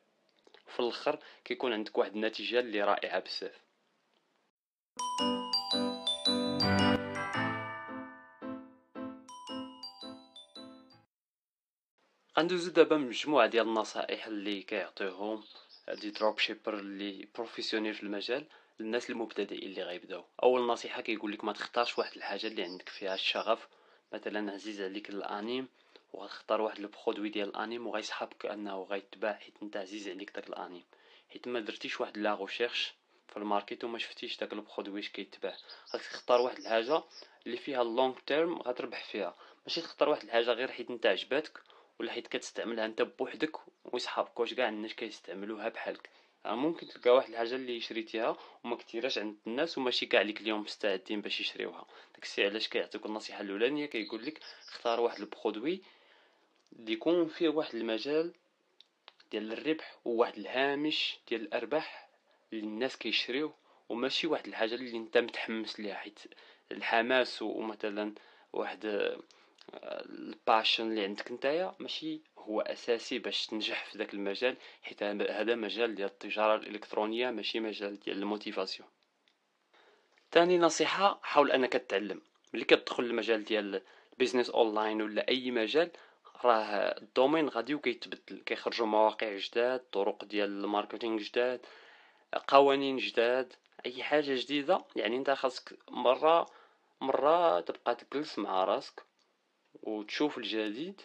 في 0.67 0.79
الآخر 0.79 1.19
كيكون 1.45 1.73
عندك 1.73 1.97
واحد 1.97 2.15
النتيجة 2.15 2.59
اللي 2.59 2.81
رائعة 2.81 3.19
بزاف. 3.19 3.61
غندوزو 12.37 12.71
دابا 12.71 12.97
مجموعة 12.97 13.47
ديال 13.47 13.67
النصائح 13.67 14.27
اللي 14.27 14.61
كيعطيهم 14.61 15.43
des 16.01 16.09
dropshippers 16.09 16.79
اللي 16.79 17.27
professionnels 17.35 17.93
في 17.93 18.03
المجال. 18.03 18.45
للناس 18.79 19.09
المبتدئين 19.09 19.63
اللي 19.63 19.83
غيبداو. 19.83 20.25
أول 20.43 20.61
نصيحة 20.61 21.01
كيقول 21.01 21.31
لك 21.31 21.43
ما 21.43 21.53
تختارش 21.53 21.97
واحد 21.97 22.15
الحاجة 22.15 22.47
اللي 22.47 22.63
عندك 22.63 22.89
فيها 22.89 23.13
الشغف. 23.13 23.67
مثلا 24.13 24.51
عزيز 24.51 24.81
عليك 24.81 25.09
الأنيم 25.09 25.67
وغتختار 26.13 26.61
واحد 26.61 26.79
ال 26.79 26.86
produit 26.86 27.29
ديال 27.29 27.49
الأنيم 27.49 27.87
وغيسحبك 27.87 28.45
انه 28.45 28.83
غيتباع 28.83 29.33
حيت 29.33 29.53
أنت 29.61 29.77
عزيز 29.77 30.07
عليك 30.09 30.31
داك 30.35 30.49
الأنيم. 30.49 30.83
حيت 31.29 31.47
ما 31.47 31.59
درتيش 31.59 32.01
واحد 32.01 32.17
la 32.17 32.35
recherche 32.35 32.93
في 33.27 33.37
ال 33.37 33.44
market 33.44 33.83
وما 33.83 33.97
شفتيش 33.97 34.37
داك 34.37 34.53
ال 34.53 34.59
produit 34.59 34.95
واش 34.95 35.09
كيتباع. 35.09 35.55
خاصك 35.85 36.05
تختار 36.11 36.41
واحد 36.41 36.57
الحاجة 36.57 37.03
اللي 37.45 37.57
فيها 37.57 37.81
اللونغ 37.81 38.15
تيرم 38.27 38.61
غتربح 38.61 39.03
فيها. 39.03 39.35
ماشي 39.65 39.81
تختار 39.81 40.09
واحد 40.09 40.23
الحاجة 40.23 40.53
غير 40.53 40.71
حيت 40.71 40.89
أنت 40.89 41.05
عجباتك 41.05 41.61
ولا 41.99 42.11
حيت 42.11 42.27
كتستعملها 42.27 42.85
أنت 42.85 43.01
بوحدك 43.01 43.57
وصحابك 43.85 44.39
واش 44.39 44.53
كاع 44.53 44.69
الناس 44.69 44.93
كيستعملوها 44.93 45.69
بحالك. 45.69 46.09
ممكن 46.45 46.87
تلقى 46.87 47.09
واحد 47.09 47.29
الحاجة 47.29 47.55
اللي 47.55 47.79
شريتيها 47.79 48.37
وما 48.63 48.75
كثيراش 48.75 49.17
عند 49.17 49.35
الناس 49.47 49.77
وماشي 49.77 50.05
كاع 50.05 50.21
اللي 50.21 50.33
اليوم 50.33 50.61
مستعدين 50.61 51.21
باش 51.21 51.39
يشريوها. 51.41 51.85
داكشي 52.15 52.45
علاش 52.45 52.67
كيعطيك 52.67 53.05
النصيحة 53.05 53.41
الأولانية 53.41 53.85
كيقول 53.85 54.25
لك 54.25 54.39
اختار 54.67 54.99
واحد 54.99 55.19
البرودوي 55.19 55.81
اللي 56.73 56.93
يكون 56.93 57.27
فيه 57.27 57.49
واحد 57.49 57.75
المجال 57.75 58.33
ديال 59.31 59.53
الربح 59.53 59.97
وواحد 60.05 60.37
الهامش 60.37 61.17
ديال 61.29 61.41
الأرباح 61.41 62.09
اللي 62.53 62.63
الناس 62.63 62.97
كيشريوه 62.97 63.53
وماشي 63.89 64.27
واحد 64.27 64.47
الحاجة 64.47 64.75
اللي 64.75 64.97
انت 64.97 65.17
متحمس 65.17 65.79
ليها 65.79 65.95
حيت 65.95 66.19
الحماس 66.71 67.41
ومثلا 67.41 68.13
واحد 68.53 68.85
ال 69.73 69.88
passion 69.88 70.89
اللي 70.91 71.03
عندك 71.03 71.31
نتايا 71.31 71.75
ماشي 71.79 72.21
هو 72.37 72.61
أساسي 72.61 73.19
باش 73.19 73.47
تنجح 73.47 73.85
في 73.85 73.97
ذاك 73.97 74.13
المجال 74.13 74.57
حيت 74.81 75.03
هذا 75.03 75.55
مجال 75.55 75.95
ديال 75.95 76.09
التجارة 76.09 76.55
الإلكترونية 76.55 77.31
ماشي 77.31 77.59
مجال 77.59 77.99
ديال 77.99 78.17
ال 78.17 78.23
motivation. 78.23 78.89
ثاني 80.31 80.57
نصيحة 80.57 81.19
حاول 81.23 81.51
أنك 81.51 81.73
تتعلم. 81.73 82.21
ملي 82.53 82.65
كتدخل 82.65 83.03
المجال 83.03 83.43
ديال 83.43 83.81
ال 84.13 84.17
business 84.17 84.49
online 84.49 85.01
ولا 85.01 85.27
أي 85.29 85.51
مجال 85.51 85.91
راه 86.45 86.55
ال 87.01 87.07
domaine 87.07 87.49
غادي 87.49 87.75
وكيتبدل. 87.75 88.41
كيخرجوا 88.45 88.87
مواقع 88.87 89.37
جداد 89.37 89.79
طرق 89.79 90.23
ديال 90.25 90.49
ال 90.49 90.56
marketing 90.56 91.19
جداد 91.19 91.65
قوانين 92.47 92.97
جداد 92.97 93.53
أي 93.85 94.03
حاجة 94.03 94.35
جديدة 94.35 94.85
يعني 94.95 95.17
أنت 95.17 95.29
خاصك 95.29 95.77
مره 95.89 96.45
مرة 97.01 97.59
تبقى 97.59 97.95
تجلس 97.95 98.39
مع 98.39 98.63
راسك. 98.63 99.08
وتشوف 99.73 100.37
الجديد 100.37 101.01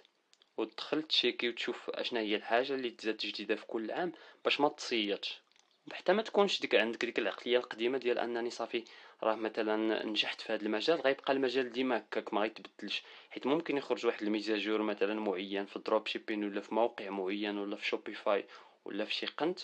وتدخل 0.56 1.02
تشيكي 1.02 1.48
وتشوف 1.48 1.90
أشنا 1.90 2.20
هي 2.20 2.36
الحاجة 2.36 2.74
اللي 2.74 2.90
تزاد 2.90 3.16
جديدة 3.16 3.54
في 3.54 3.66
كل 3.66 3.90
عام 3.90 4.12
باش 4.44 4.60
ما 4.60 4.68
تصيدش 4.68 5.44
حتى 5.92 6.12
ما 6.12 6.22
تكونش 6.22 6.60
ديك 6.60 6.74
عندك 6.74 7.04
ديك 7.04 7.18
العقلية 7.18 7.58
القديمة 7.58 7.98
ديال 7.98 8.18
أنني 8.18 8.50
صافي 8.50 8.84
راه 9.22 9.34
مثلا 9.34 10.06
نجحت 10.06 10.40
في 10.40 10.52
هذا 10.52 10.62
المجال 10.62 11.00
غيبقى 11.00 11.32
المجال 11.32 11.72
ديما 11.72 11.98
هكاك 11.98 12.34
ما 12.34 12.40
غيتبدلش. 12.40 13.02
حيت 13.30 13.46
ممكن 13.46 13.76
يخرج 13.76 14.06
واحد 14.06 14.22
ال 14.22 14.28
mise 14.28 14.52
à 14.52 14.58
jour 14.58 14.82
مثلا 14.82 15.14
معين 15.14 15.66
في 15.66 15.76
ال 15.76 16.06
dropshipping 16.06 16.44
ولا 16.44 16.60
في 16.60 16.74
موقع 16.74 17.10
معين 17.10 17.58
ولا 17.58 17.76
في 17.76 17.86
Shopify 17.86 18.46
ولا 18.84 19.04
في 19.04 19.14
شي 19.14 19.26
قنت 19.26 19.60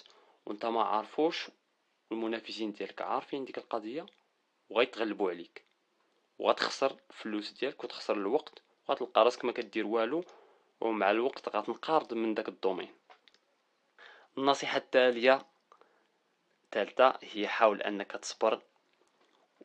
وانت 0.47 0.67
ما 0.67 0.83
عارفوش 0.83 1.49
والمنافسين 2.11 2.73
ديالك. 2.73 3.03
عارفين 3.03 3.45
ديك 3.45 3.59
القضية 3.59 4.07
وغيتغلبوا 4.71 5.31
عليك. 5.31 5.65
وغتخسر 6.39 6.97
الفلوس 7.11 7.53
ديالك 7.53 7.85
وتخسر 7.85 8.15
الوقت 8.15 8.63
وغتلقى 8.91 9.25
راسك 9.25 9.45
ما 9.45 9.53
كدير 9.53 9.87
والو 9.87 10.25
ومع 10.81 11.11
الوقت 11.11 11.57
غتنقرض 11.57 12.15
من 12.15 12.35
داك 12.35 12.49
ال 12.49 12.53
domaine. 12.53 12.89
النصيحة 14.39 14.77
التالية 14.77 15.47
الثالثه 16.65 17.19
هي 17.23 17.49
حاول 17.49 17.83
أنك 17.83 18.13
تصبر 18.13 18.63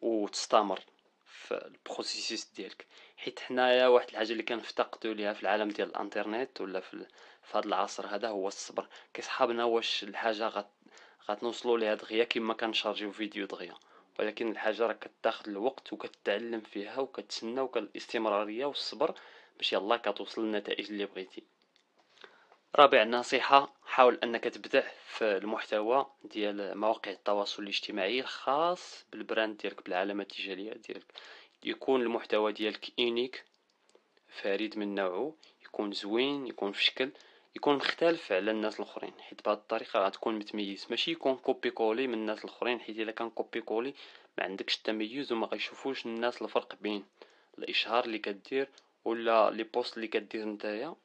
وتستمر 0.01 0.79
في 1.25 1.65
ال 1.65 1.74
processus 1.74 2.51
ديالك. 2.55 2.87
حيت 3.17 3.39
حنايا 3.39 3.87
واحد 3.87 4.09
الحاجة 4.09 4.31
اللي 4.31 4.43
كنفتقدوا 4.43 5.13
ليها 5.13 5.33
في 5.33 5.43
العالم 5.43 5.69
ديال 5.69 5.89
الانترنت 5.89 6.61
ولا 6.61 6.79
في 6.79 7.05
في 7.43 7.57
هذا 7.57 7.65
العصر 7.65 8.07
هذا 8.07 8.27
هو 8.29 8.47
الصبر. 8.47 8.87
كيصحابنا 9.13 9.63
واش 9.63 10.03
الحاجة 10.03 10.47
غت 10.47 10.71
غتنوصلوا 11.29 11.77
ليها 11.77 11.95
دغيا 11.95 12.23
كما 12.23 12.53
كنشارجيو 12.53 13.11
فيديو 13.11 13.45
دغيا. 13.45 13.75
ولكن 14.19 14.51
الحاجة 14.51 14.87
راه 14.87 14.93
كتاخذ 14.93 15.49
الوقت 15.49 15.93
وكتعلم 15.93 16.61
فيها 16.61 16.99
وكتسنى 16.99 17.61
وكالاستمرارية 17.61 18.65
والصبر 18.65 19.15
باش 19.57 19.73
يلا 19.73 19.97
كتوصل 19.97 20.45
للنتائج 20.45 20.91
اللي 20.91 21.05
بغيتي. 21.05 21.43
رابع 22.75 23.03
نصيحة 23.03 23.73
حاول 23.85 24.19
أنك 24.23 24.43
تبدع 24.43 24.83
في 25.05 25.37
المحتوى 25.37 26.05
ديال 26.23 26.77
مواقع 26.77 27.11
التواصل 27.11 27.63
الاجتماعي 27.63 28.19
الخاص 28.19 29.05
بال 29.11 29.24
brand 29.24 29.57
ديالك 29.57 29.83
بالعلامة 29.85 30.23
التجارية 30.23 30.73
ديالك. 30.73 31.05
يكون 31.63 32.01
المحتوى 32.01 32.53
ديالك 32.53 32.91
unique 32.99 33.45
فريد 34.41 34.77
من 34.77 34.95
نوعه 34.95 35.33
يكون 35.65 35.91
زوين 35.91 36.47
يكون 36.47 36.71
في 36.71 36.83
شكل 36.83 37.11
يكون 37.55 37.75
مختلف 37.75 38.31
على 38.31 38.51
الناس 38.51 38.79
الأخرين 38.79 39.13
حيت 39.19 39.45
بهذه 39.45 39.57
الطريقة 39.57 39.99
غتكون 39.99 40.35
متميز. 40.35 40.87
ماشي 40.89 41.11
يكون 41.11 41.35
copier-coller 41.35 42.07
من 42.07 42.13
الناس 42.13 42.45
الأخرين 42.45 42.79
حيت 42.79 42.99
إلا 42.99 43.11
كان 43.11 43.29
copier-coller 43.29 43.93
ما 44.37 44.43
عندكش 44.43 44.75
التميز 44.77 45.31
وما 45.31 45.47
غيشوفوش 45.47 46.05
الناس 46.05 46.41
الفرق 46.41 46.75
بين 46.81 47.05
الإشهار 47.57 48.05
اللي 48.05 48.19
كدير 48.19 48.69
ولا 49.05 49.51
les 49.51 49.63
posts 49.63 49.95
اللي 49.97 50.07
كدير 50.07 50.45
نتايا 50.45 50.95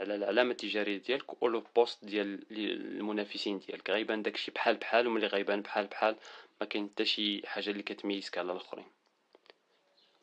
على 0.00 0.14
العلامة 0.14 0.50
التجارية 0.50 0.96
ديالك 0.98 1.42
و 1.42 1.48
le 1.48 1.64
post 1.76 2.04
ديال 2.04 2.44
المنافسين 2.50 3.58
ديالك. 3.58 3.90
غيبان 3.90 4.22
داكشي 4.22 4.50
بحال 4.50 4.76
بحال 4.76 5.06
وملي 5.06 5.26
غيبان 5.26 5.62
بحال 5.62 5.86
بحال 5.86 6.16
ما 6.60 6.66
كاين 6.66 6.90
حتى 6.94 7.04
شي 7.04 7.46
حاجة 7.46 7.70
اللي 7.70 7.82
كتميزك 7.82 8.38
على 8.38 8.52
الأخرين. 8.52 8.86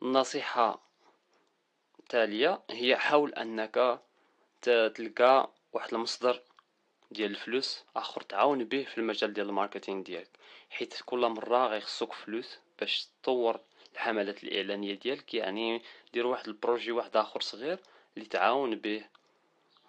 النصيحة 0.01 0.81
التالية 1.99 2.61
هي 2.69 2.97
حاول 2.97 3.33
أنك 3.33 4.01
تلقى 4.69 5.49
واحد 5.73 5.93
المصدر 5.93 6.41
ديال 7.11 7.31
الفلوس 7.31 7.83
آخر 7.95 8.21
تعاون 8.21 8.63
به 8.63 8.83
في 8.83 8.97
المجال 8.97 9.33
ديال 9.33 9.49
ال 9.49 9.55
marketing 9.55 10.03
ديالك. 10.03 10.29
حيت 10.69 10.93
كل 11.05 11.19
مرة 11.19 11.67
غيخصك 11.67 12.13
فلوس 12.13 12.57
باش 12.79 13.07
تطور 13.23 13.59
الحملات 13.93 14.43
الإعلانية 14.43 14.93
ديالك 14.93 15.33
يعني 15.33 15.81
دير 16.13 16.27
واحد 16.27 16.47
ال 16.47 16.54
projet 16.54 16.91
واحد 16.91 17.17
آخر 17.17 17.41
صغير 17.41 17.79
اللي 18.17 18.27
تعاون 18.27 18.75
به 18.75 19.05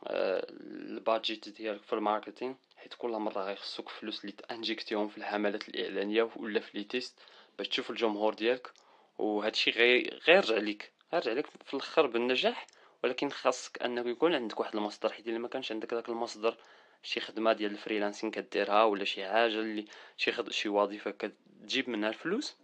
آه، 0.06 0.46
ال 0.60 0.73
budget 0.73 1.48
ديالك 1.48 1.82
في 1.82 1.92
ال 1.92 1.98
marketing. 1.98 2.54
حيت 2.76 2.94
كل 2.94 3.10
مرة 3.10 3.42
غيخصك 3.42 3.88
فلوس 3.88 4.20
اللي 4.20 4.32
تانجيكتيهم 4.32 5.08
في 5.08 5.18
الحملات 5.18 5.68
الإعلانية 5.68 6.30
ولا 6.36 6.60
في 6.60 6.78
les 6.78 6.84
tests 6.84 7.18
باش 7.58 7.68
تشوف 7.68 7.90
الجمهور 7.90 8.34
ديالك. 8.34 8.72
وهادشي 9.18 9.70
غير 9.70 10.22
غيرجع 10.28 10.56
ليك. 10.56 10.92
غيرجع 11.12 11.32
ليك 11.32 11.46
في 11.46 11.74
الأخر 11.74 12.06
بالنجاح. 12.06 12.66
ولكن 13.04 13.30
خاصك 13.30 13.82
أنه 13.82 14.10
يكون 14.10 14.34
عندك 14.34 14.60
واحد 14.60 14.76
المصدر 14.76 15.12
حيت 15.12 15.28
إلا 15.28 15.38
ما 15.38 15.48
كانش 15.48 15.72
عندك 15.72 15.94
داك 15.94 16.08
المصدر 16.08 16.56
شي 17.02 17.20
خدمة 17.20 17.52
ديال 17.52 17.72
الفريلانسين 17.72 18.30
كديرها 18.30 18.84
ولا 18.84 19.04
شي 19.04 19.26
حاجة 19.26 19.58
اللي 19.58 19.84
شي 20.16 20.32
خد... 20.32 20.50
شي 20.50 20.68
وظيفة 20.68 21.10
كتجيب 21.10 21.90
منها 21.90 22.08
الفلوس 22.08 22.56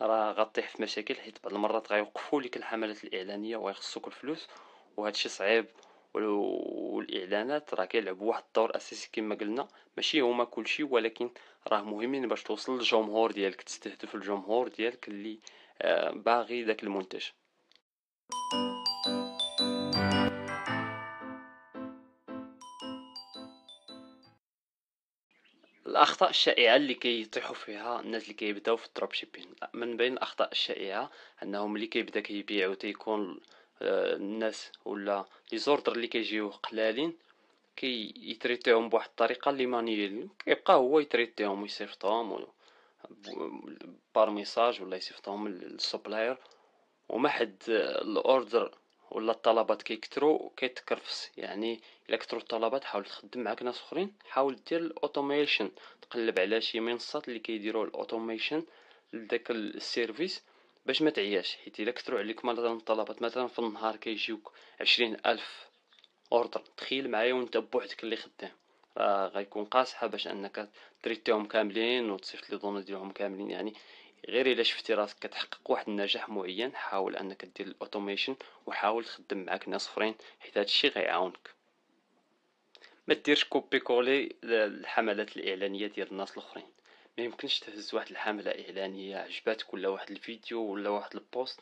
راه 0.00 0.32
غطيح 0.32 0.68
في 0.68 0.82
مشاكل 0.82 1.14
حيت 1.14 1.38
بعض 1.44 1.54
المرات 1.54 1.92
غيوقفوا 1.92 2.42
لك 2.42 2.56
الحملات 2.56 3.04
الإعلانية 3.04 3.56
وغيخصوك 3.56 4.06
الفلوس 4.06 4.48
وهادشي 4.96 5.28
صعيب. 5.28 5.66
والإعلانات 6.14 7.74
راه 7.74 7.84
كيلعبوا 7.84 8.28
واحد 8.28 8.42
الدور 8.46 8.76
أساسي 8.76 9.08
كما 9.12 9.34
قلنا 9.34 9.68
ماشي 9.96 10.20
هما 10.20 10.44
كلشي 10.44 10.82
ولكن 10.82 11.30
راه 11.68 11.82
مهمين 11.82 12.28
باش 12.28 12.42
توصل 12.42 12.76
للجمهور 12.78 13.32
ديالك 13.32 13.62
تستهدف 13.62 14.14
الجمهور 14.14 14.68
ديالك 14.68 15.08
اللي 15.08 15.38
آه، 15.82 16.10
باغي 16.10 16.64
داك 16.64 16.82
المنتج. 16.82 17.24
الاخطاء 26.00 26.30
الشائعة 26.30 26.76
اللي 26.76 26.94
كيطيحوا 26.94 27.54
فيها 27.54 28.00
الناس 28.00 28.22
اللي 28.22 28.34
كيبداو 28.34 28.76
في 28.76 28.86
الدروب 28.86 29.12
شيبين 29.12 29.54
من 29.74 29.96
بين 29.96 30.12
الأخطاء 30.12 30.52
الشائعة 30.52 31.10
أنهم 31.42 31.72
ملي 31.72 31.86
كيبدا 31.86 32.20
كيبيع 32.20 32.68
وتيكون 32.68 33.40
آه، 33.82 34.16
الناس 34.16 34.72
ولا 34.84 35.24
les 35.52 35.58
orders 35.58 35.92
اللي 35.92 36.06
كيجيو 36.06 36.48
قلالين 36.48 37.16
كي 37.76 38.38
بواحد 38.68 39.08
الطريقة 39.08 39.50
اللي 39.50 39.66
manuel 39.66 40.28
كيبقى 40.44 40.74
هو 40.74 41.00
يتريتيهم 41.00 41.62
ويصيفطهم 41.62 42.46
par 44.14 44.30
message 44.30 44.82
ولا 44.82 44.96
يصيفطهم 44.96 45.48
لل 45.48 45.66
supplier 45.66 46.38
وما 47.08 47.28
حد 47.28 47.56
ال 47.68 47.86
order 47.86 48.78
ولا 49.10 49.32
الطلبات 49.32 49.82
كيكثروا 49.82 50.50
كيتكرفس 50.56 51.30
يعني 51.36 51.80
إلا 52.08 52.16
كثروا 52.16 52.40
الطلبات 52.40 52.84
حاول 52.84 53.04
تخدم 53.04 53.40
معاك 53.40 53.62
ناس 53.62 53.78
أخرين 53.78 54.12
حاول 54.28 54.56
دير 54.70 54.80
ال 54.80 54.88
automation. 54.88 55.70
تقلب 56.02 56.38
على 56.38 56.60
شي 56.60 56.80
منصات 56.80 57.28
اللي 57.28 57.38
كيديروا 57.38 57.84
ال 57.84 57.91
automation 57.91 58.64
لداك 59.12 59.50
ال 59.50 59.62
service 59.62 60.42
باش 60.86 61.02
ما 61.02 61.10
تعياش. 61.10 61.56
حيت 61.56 61.80
إلا 61.80 61.90
كثروا 61.90 62.18
عليك 62.18 62.44
مثلا 62.44 62.72
الطلبات 62.72 63.22
مثلا 63.22 63.46
في 63.48 63.58
النهار 63.58 63.96
كيجيوك 63.96 64.52
عشرين 64.80 65.16
ألف 65.26 65.68
order. 66.32 66.62
تخيل 66.76 67.10
معايا 67.10 67.34
وأنت 67.34 67.56
بوحدك 67.56 68.04
اللي 68.04 68.16
خدام. 68.16 68.52
راه 68.96 69.26
غيكون 69.28 69.64
قاصحة 69.64 70.06
باش 70.06 70.28
أنك 70.28 70.68
تريتيهم 71.02 71.46
كاملين 71.46 72.10
وتصيفط 72.10 72.50
les 72.50 72.58
données 72.58 72.82
ديالهم 72.82 73.10
كاملين. 73.10 73.50
يعني 73.50 73.74
غير 74.28 74.46
إلا 74.52 74.62
شفتي 74.62 74.94
راسك 74.94 75.18
كتحقق 75.18 75.70
واحد 75.70 75.88
النجاح 75.88 76.28
معين 76.28 76.76
حاول 76.76 77.16
أنك 77.16 77.44
دير 77.44 77.66
ال 77.66 77.72
automation 77.72 78.36
وحاول 78.66 79.04
تخدم 79.04 79.38
معاك 79.44 79.68
ناس 79.68 79.86
أخرين 79.86 80.14
حيت 80.40 80.58
هادشي 80.58 80.88
غيعاونك. 80.88 81.50
ما 83.06 83.14
ديرش 83.14 83.44
copier 83.44 83.78
coller 83.80 84.36
الحملات 84.44 85.36
الإعلانية 85.36 85.86
ديال 85.86 86.10
الناس 86.10 86.32
الأخرين. 86.32 86.66
ما 87.18 87.24
يمكنش 87.24 87.58
تهز 87.58 87.94
واحد 87.94 88.10
الحملة 88.10 88.50
إعلانية 88.50 89.16
عجباتك 89.16 89.74
ولا 89.74 89.88
واحد 89.88 90.10
الفيديو 90.10 90.60
ولا 90.60 90.90
واحد 90.90 91.14
ال 91.14 91.22
poste 91.22 91.60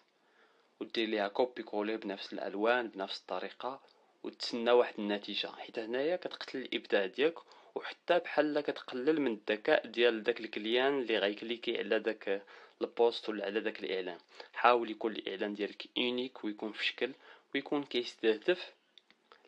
ودير 0.80 1.08
ليها 1.08 1.28
copier 1.28 1.62
coller 1.62 1.96
بنفس 1.96 2.32
الألوان 2.32 2.88
بنفس 2.88 3.20
الطريقة 3.20 3.80
وتسنى 4.22 4.70
واحد 4.70 4.94
النتيجة. 4.98 5.46
حيت 5.46 5.78
هنايا 5.78 6.16
كتقتل 6.16 6.58
الإبداع 6.58 7.06
ديالك 7.06 7.38
وحتى 7.78 8.18
بحال 8.18 8.60
كتقلل 8.60 9.20
من 9.20 9.32
الذكاء 9.32 9.86
ديال 9.86 10.22
داك 10.22 10.40
ال 10.40 10.49
client 10.49 10.98
اللي 11.00 11.18
غيكليكي 11.18 11.78
على 11.78 11.98
داك 11.98 12.42
ال 12.82 12.90
poste 12.90 13.28
ولا 13.28 13.44
على 13.44 13.60
داك 13.60 13.80
الإعلان. 13.80 14.18
حاول 14.52 14.90
يكون 14.90 15.12
الإعلان 15.12 15.54
ديالك 15.54 15.88
unique 15.98 16.44
ويكون 16.44 16.72
في 16.72 16.84
شكل 16.84 17.12
ويكون 17.54 17.82
كيستهدف 17.84 18.72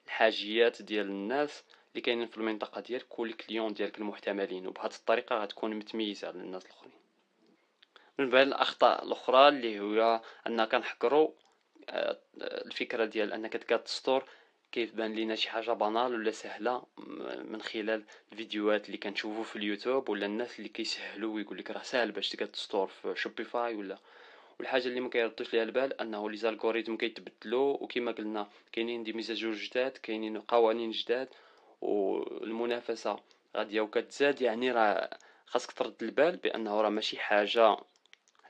الحاجيات 0.07 0.83
ديال 0.83 1.07
الناس 1.07 1.65
اللي 1.93 2.01
كاينين 2.01 2.27
في 2.27 2.37
المنطقة 2.37 2.81
ديالك 2.81 3.07
les 3.09 3.33
clients 3.33 3.73
ديالك 3.75 3.99
المحتملين. 3.99 4.67
وبهذه 4.67 4.95
الطريقة 4.95 5.37
غتكون 5.43 5.75
متميز 5.75 6.25
على 6.25 6.35
الناس 6.41 6.67
الآخرين. 6.67 6.93
من 8.19 8.31
بين 8.31 8.49
الأخطاء 8.49 9.05
الأخرى 9.05 9.49
اللي 9.49 9.81
هو 9.81 10.21
اننا 10.47 10.65
كنحكروا 10.65 11.31
آه، 11.89 12.19
الفكرة 12.41 13.05
ديال 13.05 13.33
أنك 13.33 13.87
store 13.87 14.25
كيبان 14.73 15.13
لينا 15.15 15.35
شي 15.35 15.51
حاجة 15.51 15.73
banale 15.73 16.15
ولا 16.15 16.31
سهلة 16.31 16.83
من 17.45 17.63
خلال 17.63 18.03
الفيديوهات 18.33 18.87
اللي 18.87 18.99
كنشوفو 18.99 19.43
في 19.43 19.57
اليوتيوب 19.57 20.09
ولا 20.09 20.27
الناس 20.27 20.59
اللي 20.59 20.69
كيسهلوا 20.69 21.35
ويقول 21.35 21.59
لك 21.59 21.71
راه 21.71 21.83
ساهل 21.83 22.13
باش 22.13 22.29
تقاد 22.29 22.57
store 22.57 22.87
في 22.87 23.13
شوبيفاي 23.17 23.75
ولا 23.75 23.99
والحاجة 24.59 24.87
اللي 24.87 25.01
ما 25.01 25.09
كيردوش 25.11 25.55
ليها 25.55 25.63
البال 25.63 26.01
أنه 26.01 26.31
les 26.31 26.37
algorithmes 26.37 26.97
كيتبدلوا 26.97 27.77
وكما 27.83 28.13
قلنا 28.13 28.49
كاينين 28.73 29.03
des 29.03 29.13
mises 29.13 29.33
à 29.33 29.37
jour 29.37 29.53
جداد 29.53 29.91
كاينين 29.93 30.41
قوانين 30.41 30.91
جداد 30.91 31.29
والمنافسة 31.81 33.17
غادية 33.57 33.81
وكتزاد. 33.81 34.43
يعني 34.43 34.71
راه 34.73 35.11
خاصك 35.47 35.73
ترد 35.73 35.95
البال 36.03 36.37
بأنه 36.37 36.81
راه 36.81 36.89
ماشي 36.89 37.19
حاجة 37.19 37.77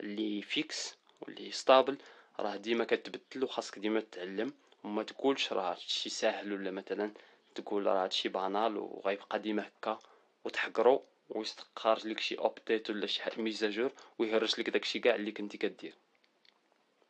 اللي 0.00 0.42
fixe 0.42 0.96
واللي 1.20 1.50
stable 1.50 1.98
راه 2.40 2.56
ديما 2.56 2.84
كتبدل 2.84 3.44
وخاصك 3.44 3.78
ديما 3.78 4.00
تتعلم. 4.00 4.52
وما 4.84 5.02
تقولش 5.02 5.52
راه 5.52 5.70
هادشي 5.70 6.10
ساهل 6.10 6.52
ولا 6.52 6.70
مثلا 6.70 7.10
تقول 7.54 7.86
راه 7.86 8.04
هادشي 8.04 8.28
banal 8.28 8.76
وغيبقى 8.76 9.38
ديما 9.38 9.68
هكا 9.68 9.98
وتحقرو 10.44 11.02
ويستخرج 11.28 12.06
لك 12.06 12.20
شي 12.20 12.36
update 12.38 12.90
ولا 12.90 13.06
شي 13.06 13.22
mise 13.36 13.61
à 13.61 13.67
jour 13.67 13.92
ويهرش 14.18 14.58
لك 14.58 14.70
داكشي 14.70 14.98
كاع 14.98 15.14
اللي 15.14 15.32
كنتي 15.32 15.58
كدير. 15.58 15.94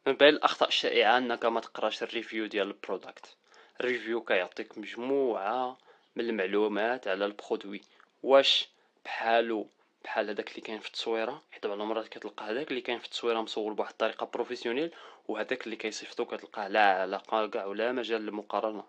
من 0.07 0.13
بين 0.13 0.29
الأخطاء 0.29 0.69
الشائعة 0.69 1.19
أنك 1.19 1.45
ما 1.45 1.61
تقراش 1.61 2.03
ال 2.03 2.09
review 2.09 2.47
ديال 2.47 2.67
ال 2.67 2.75
product 2.75 3.37
ال 3.81 3.86
review 3.86 4.21
كيعطيك 4.25 4.79
مجموعة 4.79 5.79
من 6.17 6.25
المعلومات 6.25 7.09
على 7.09 7.27
ال 7.27 7.33
produit. 7.33 7.81
واش؟ 8.23 8.69
بحالو 9.05 9.69
بحال 10.05 10.31
هذاك 10.31 10.51
اللي 10.51 10.61
كاين 10.61 10.81
في 10.81 10.87
التصويرة. 10.87 11.43
حيت 11.51 11.67
بعض 11.67 11.81
المرات 11.81 12.09
كتلقى 12.09 12.51
هذاك 12.51 12.71
اللي 12.71 12.81
كاين 12.81 12.99
في 12.99 13.05
التصويرة 13.05 13.41
مصور 13.41 13.73
بواحد 13.73 13.91
الطريقة 13.91 14.27
professionnelle 14.27 14.91
وهذاك 15.29 15.65
اللي 15.65 15.77
كيصيفطو 15.77 16.25
كتلقاه 16.25 16.69
لا 16.69 17.01
علاقة 17.03 17.47
كاع 17.47 17.67
ولا 17.67 17.93
مجال 17.93 18.23
للمقارنة. 18.23 18.85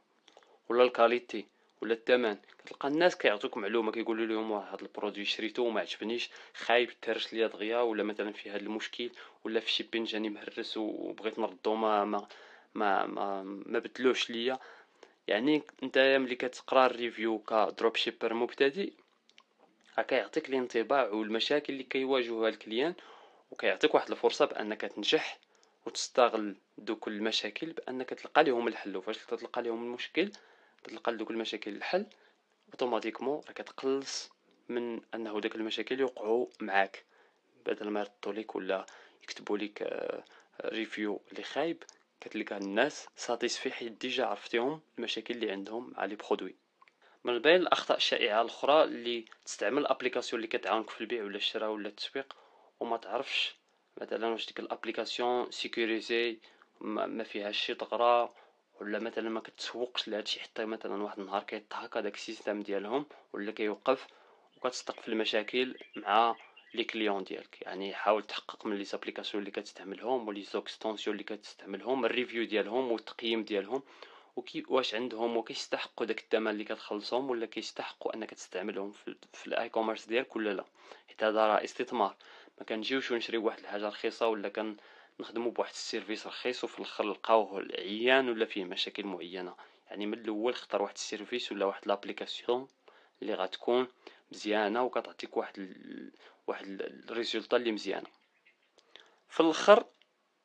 ولا 0.70 0.84
ال 0.84 0.91
qualité 0.91 1.46
ولا 1.82 1.94
الثمن 1.94 2.38
كتلقى 2.66 2.88
الناس 2.88 3.18
كيعطوك 3.18 3.58
معلومة 3.58 3.92
كيقولوا 3.92 4.26
لهم 4.26 4.54
هذا 4.54 4.82
ال 4.82 4.87
produit 4.87 5.26
شريته 5.26 5.64
وما 5.64 5.82
عجبنيش 5.82 6.30
خايب 6.54 7.00
تهرش 7.02 7.34
ليا 7.34 7.48
دغيا 7.48 7.78
ولا 7.78 8.04
مثلا 8.04 8.32
في 8.32 8.50
هذا 8.50 8.58
المشكل 8.58 9.10
ولا 9.44 9.60
في 9.60 9.72
شي 9.72 9.84
بين 9.84 10.04
جاني 10.04 10.30
مهرس 10.30 10.78
وبغيت 10.78 11.40
نردو 11.40 11.76
ما 11.76 12.06
ما 12.06 12.28
ما 12.74 13.06
ما, 13.06 13.44
ما 13.44 13.80
بدلوش 13.80 14.30
ليا. 14.30 14.60
يعني 15.28 15.64
انت 15.84 15.98
ملي 15.98 16.36
كتقرا 16.36 16.86
ال 16.86 16.93
review 16.93 17.40
ك 17.40 17.96
dropshipper 17.96 18.34
مبتدئ 18.34 18.94
كيعطيك 20.00 20.50
الانطباع 20.50 21.08
والمشاكل 21.10 21.74
اللي 21.74 21.84
كيواجهها 21.84 22.50
ال 22.50 22.56
client 22.56 22.94
وكيعطيك 23.52 23.96
واحد 23.96 24.12
الفرصة 24.12 24.46
بأنك 24.46 24.82
تنجح 24.82 25.40
وتستغل 25.86 26.56
دوك 26.78 27.08
المشاكل 27.08 27.74
بأنك 27.74 28.10
تلقى 28.10 28.44
لهم 28.44 28.68
الحل. 28.68 28.98
وفاش 28.98 29.18
تلقى 29.18 29.62
لهم 29.62 29.84
المشكل 29.84 30.32
تلقى 30.84 31.12
لدوك 31.12 31.32
المشاكل 31.32 31.76
الحل 31.76 32.06
automatiquement 32.74 33.42
راه 33.48 33.54
كتقلص 33.54 34.32
من 34.70 35.02
أنه 35.16 35.40
داك 35.40 35.56
المشاكل 35.56 36.00
يوقعوا 36.00 36.48
معاك. 36.60 37.06
بدل 37.66 37.90
ما 37.90 38.00
يردوا 38.00 38.42
لك 38.42 38.56
ولا 38.56 38.86
يكتبوا 39.24 39.58
لك 39.58 40.08
review 40.66 41.22
اللي 41.32 41.44
خايب 41.44 41.84
كتلقى 42.22 42.58
الناس 42.58 43.08
satisfaits 43.16 43.72
حيت 43.72 43.92
déjà 43.92 44.26
عرفتيهم 44.26 44.82
المشاكل 44.98 45.34
اللي 45.34 45.52
عندهم 45.52 45.94
مع 45.98 46.06
les 46.06 46.16
produits 46.16 46.56
من 47.24 47.40
بين 47.40 47.56
الأخطاء 47.56 47.98
الشائعة 47.98 48.42
الأخرى 48.42 48.84
اللي 48.84 49.26
تستعمل 49.46 49.82
ال 49.82 49.87
application 49.87 50.44
اللي 50.44 50.58
كتعاونك 50.58 50.90
في 50.90 51.02
البيع 51.02 51.24
ولا 51.24 51.38
الشراء 51.38 51.70
ولا 51.70 51.90
التسويق 51.90 52.36
وما 52.80 52.98
تعرفش 52.98 53.56
مثلا 54.02 54.28
واش 54.28 54.48
ديك 54.48 54.60
ال 54.60 54.67
application 54.67 55.52
sécurisée 55.52 56.40
ما 56.82 57.24
فيهاش 57.24 57.66
شي 57.66 57.74
ثغره 57.74 58.34
ولا 58.82 59.00
مثلا 59.00 59.30
ما 59.30 59.40
كتسوقش 59.40 60.08
لهادشي 60.08 60.40
حتى 60.40 60.66
مثلا 60.66 61.04
واحد 61.04 61.20
النهار 61.20 61.44
كيتهكا 61.44 62.02
داك 62.02 62.16
ال 62.16 62.21
système 62.21 62.62
ديالهم 62.62 63.06
ولا 63.34 63.52
كيوقف 63.52 64.08
وكتصدق 64.58 65.00
في 65.00 65.08
المشاكل 65.08 65.78
مع 65.96 66.36
les 66.74 66.84
clients 66.84 67.24
ديالك. 67.24 67.62
يعني 67.62 67.94
حاول 67.94 68.24
تحقق 68.24 68.66
من 68.66 68.78
les 68.78 68.84
applications 68.84 69.44
اللي 69.44 69.52
كتستعملهم 69.52 70.28
و 70.28 70.42
les 70.42 70.58
extensions 70.58 71.14
اللي 71.14 71.24
كتستعملهم 71.24 72.06
ال 72.06 72.11
review 72.11 72.44
ديالهم 72.46 72.92
والتقييم 72.92 73.44
ديالهم 73.44 73.84
وكي 74.36 74.64
واش 74.70 74.96
عندهم 74.96 75.38
وكيستحقوا 75.38 76.06
داك 76.06 76.20
الثمن 76.20 76.48
اللي 76.52 76.64
كتخلصهم 76.64 77.30
ولا 77.30 77.46
كيستحقوا 77.46 78.16
أنك 78.16 78.30
تستعملهم 78.30 78.92
في, 78.92 79.16
في 79.34 79.48
ال 79.48 79.70
e-commerce 79.70 80.06
ديالك 80.06 80.36
ولا 80.36 80.54
لا؟ 80.54 80.66
حيت 81.08 81.24
هذا 81.24 81.48
راه 81.48 81.64
استثمار. 81.64 82.16
ما 82.58 82.66
كنجيوش 82.66 83.12
ونشريو 83.12 83.46
واحد 83.46 83.60
الحاجة 83.60 83.88
رخيصة 83.88 84.28
ولا 84.28 84.50
كانخدموا 84.50 85.52
بواحد 85.52 85.72
ال 85.72 85.79
service 85.79 86.28
رخيص 86.28 86.64
وفي 86.64 86.80
الآخر 86.80 87.06
نلقاوه 87.06 87.68
عيان 87.78 88.30
ولا 88.30 88.46
فيه 88.46 88.66
مشاكل 88.66 89.04
معينة. 89.06 89.56
يعني 89.90 90.06
من 90.06 90.14
الأول 90.14 90.54
اختار 90.54 90.82
واحد 90.82 90.94
ال 90.94 91.01
service 91.01 91.52
ولا 91.52 91.66
واحد 91.66 91.88
l'application 91.88 92.68
اللي 93.22 93.34
غتكون 93.34 93.88
مزيانة 94.32 94.84
وكتعطيك 94.84 95.38
واحد 95.38 95.60
ال... 95.60 96.12
واحد 96.48 96.66
ال 97.10 97.15
résultat 97.15 97.58
اللي 97.58 97.72
مزيانة. 97.72 98.08
في 99.30 99.40
الآخر 99.40 99.86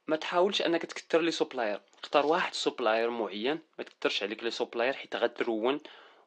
ما 0.09 0.16
تحاولش 0.16 0.62
أنك 0.62 0.83
تكثر 0.83 1.21
les 1.20 1.31
suppliers 1.31 1.81
اختار 2.03 2.27
واحد 2.27 2.55
supplier 2.55 3.11
معين 3.11 3.59
ما 3.79 3.85
تكثرش 3.85 4.23
عليك 4.23 4.45
les 4.44 4.51
suppliers 4.51 4.92
حيت 4.92 5.16
غترون. 5.16 5.81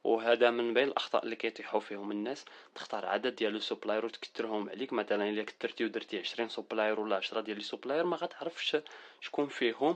وهذا 0.04 0.52
من 0.52 0.74
بين 0.74 0.88
الأخطاء 0.88 1.24
اللي 1.24 1.36
كيطيحوا 1.36 1.80
فيهم 1.80 2.12
الناس. 2.12 2.46
تختار 2.76 3.06
عدد 3.06 3.36
ديال 3.36 3.54
les 3.54 3.60
suppliers 3.60 4.06
وتكثرهم 4.06 4.70
عليك. 4.70 4.94
مثلا 4.94 5.30
إلا 5.30 5.44
كثرتي 5.44 5.86
ودرتي 5.86 6.20
20 6.20 6.50
supplier 6.50 7.00
ولا 7.00 7.15
10 7.15 7.42
ديال 7.42 7.58
les 7.58 7.63
suppliers 7.63 8.06
ما 8.06 8.18
غتعرفش 8.18 8.78
شكون 9.22 9.48
فيهم 9.48 9.96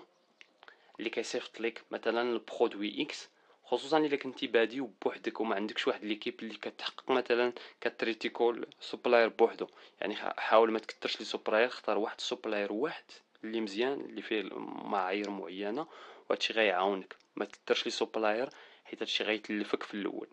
اللي 0.99 1.09
كيصيفط 1.09 1.59
لك 1.59 1.83
مثلا 1.91 2.21
ال 2.21 2.31
produit 2.31 3.01
X 3.01 3.29
خصوصا 3.65 3.97
إلا 3.97 4.15
كنتي 4.15 4.47
بادي 4.47 4.81
وبوحدك 4.81 5.39
وما 5.39 5.55
عندكش 5.55 5.87
واحد 5.87 6.03
l'équipe 6.03 6.39
اللي 6.39 6.53
كتحقق 6.55 7.11
مثلا 7.11 7.53
كت 7.81 7.92
traiter 7.92 8.29
كل 8.29 8.65
supplier 8.81 9.29
بوحدو. 9.29 9.67
يعني 10.01 10.15
حاول 10.15 10.71
ما 10.71 10.79
تكثرش 10.79 11.19
les 11.19 11.25
suppliers 11.25 11.67
اختار 11.67 11.97
واحد 11.97 12.21
supplier 12.21 12.73
واحد. 12.73 13.03
اللي 13.43 13.61
مزيان 13.61 14.01
اللي 14.01 14.21
فيه 14.21 14.43
معايير 14.85 15.29
معينة 15.29 15.87
وهادشي 16.29 16.53
غيعاونك. 16.53 17.15
ما 17.35 17.45
تكثرش 17.45 17.85
les 17.85 17.91
suppliers 17.91 18.49
حيت 18.85 19.01
هادشي 19.01 19.23
غيتلفك 19.23 19.83
في 19.83 19.93
الأول. 19.93 20.27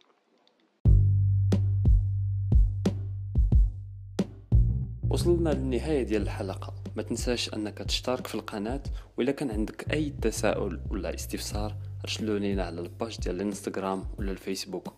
وصلنا 5.11 5.51
للنهاية 5.51 6.03
ديال 6.03 6.23
الحلقة. 6.23 6.75
ما 6.96 7.03
تنساش 7.03 7.55
أنك 7.55 7.79
تشترك 7.79 8.27
في 8.27 8.35
القناة 8.35 8.83
وإلا 9.18 9.33
كان 9.33 9.51
عندك 9.51 9.92
أي 9.92 10.11
تساؤل 10.23 10.81
ولا 10.90 11.14
استفسار 11.14 11.77
ارسلوا 12.05 12.38
لينا 12.38 12.64
على 12.64 12.81
الباج 12.81 13.16
ديال 13.20 13.37
الإنستغرام 13.37 14.05
ولا 14.18 14.31
الفيسبوك. 14.31 14.94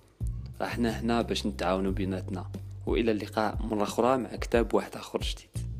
راحنا 0.61 1.01
هنا 1.01 1.23
باش 1.23 1.47
نتعاونوا 1.47 1.93
بيناتنا. 1.93 2.51
وإلى 2.87 3.11
اللقاء 3.11 3.59
مرة 3.63 3.83
أخرى 3.83 4.17
مع 4.17 4.37
كتاب 4.37 4.75
واحد 4.75 4.97
آخر 4.97 5.21
جديد. 5.21 5.72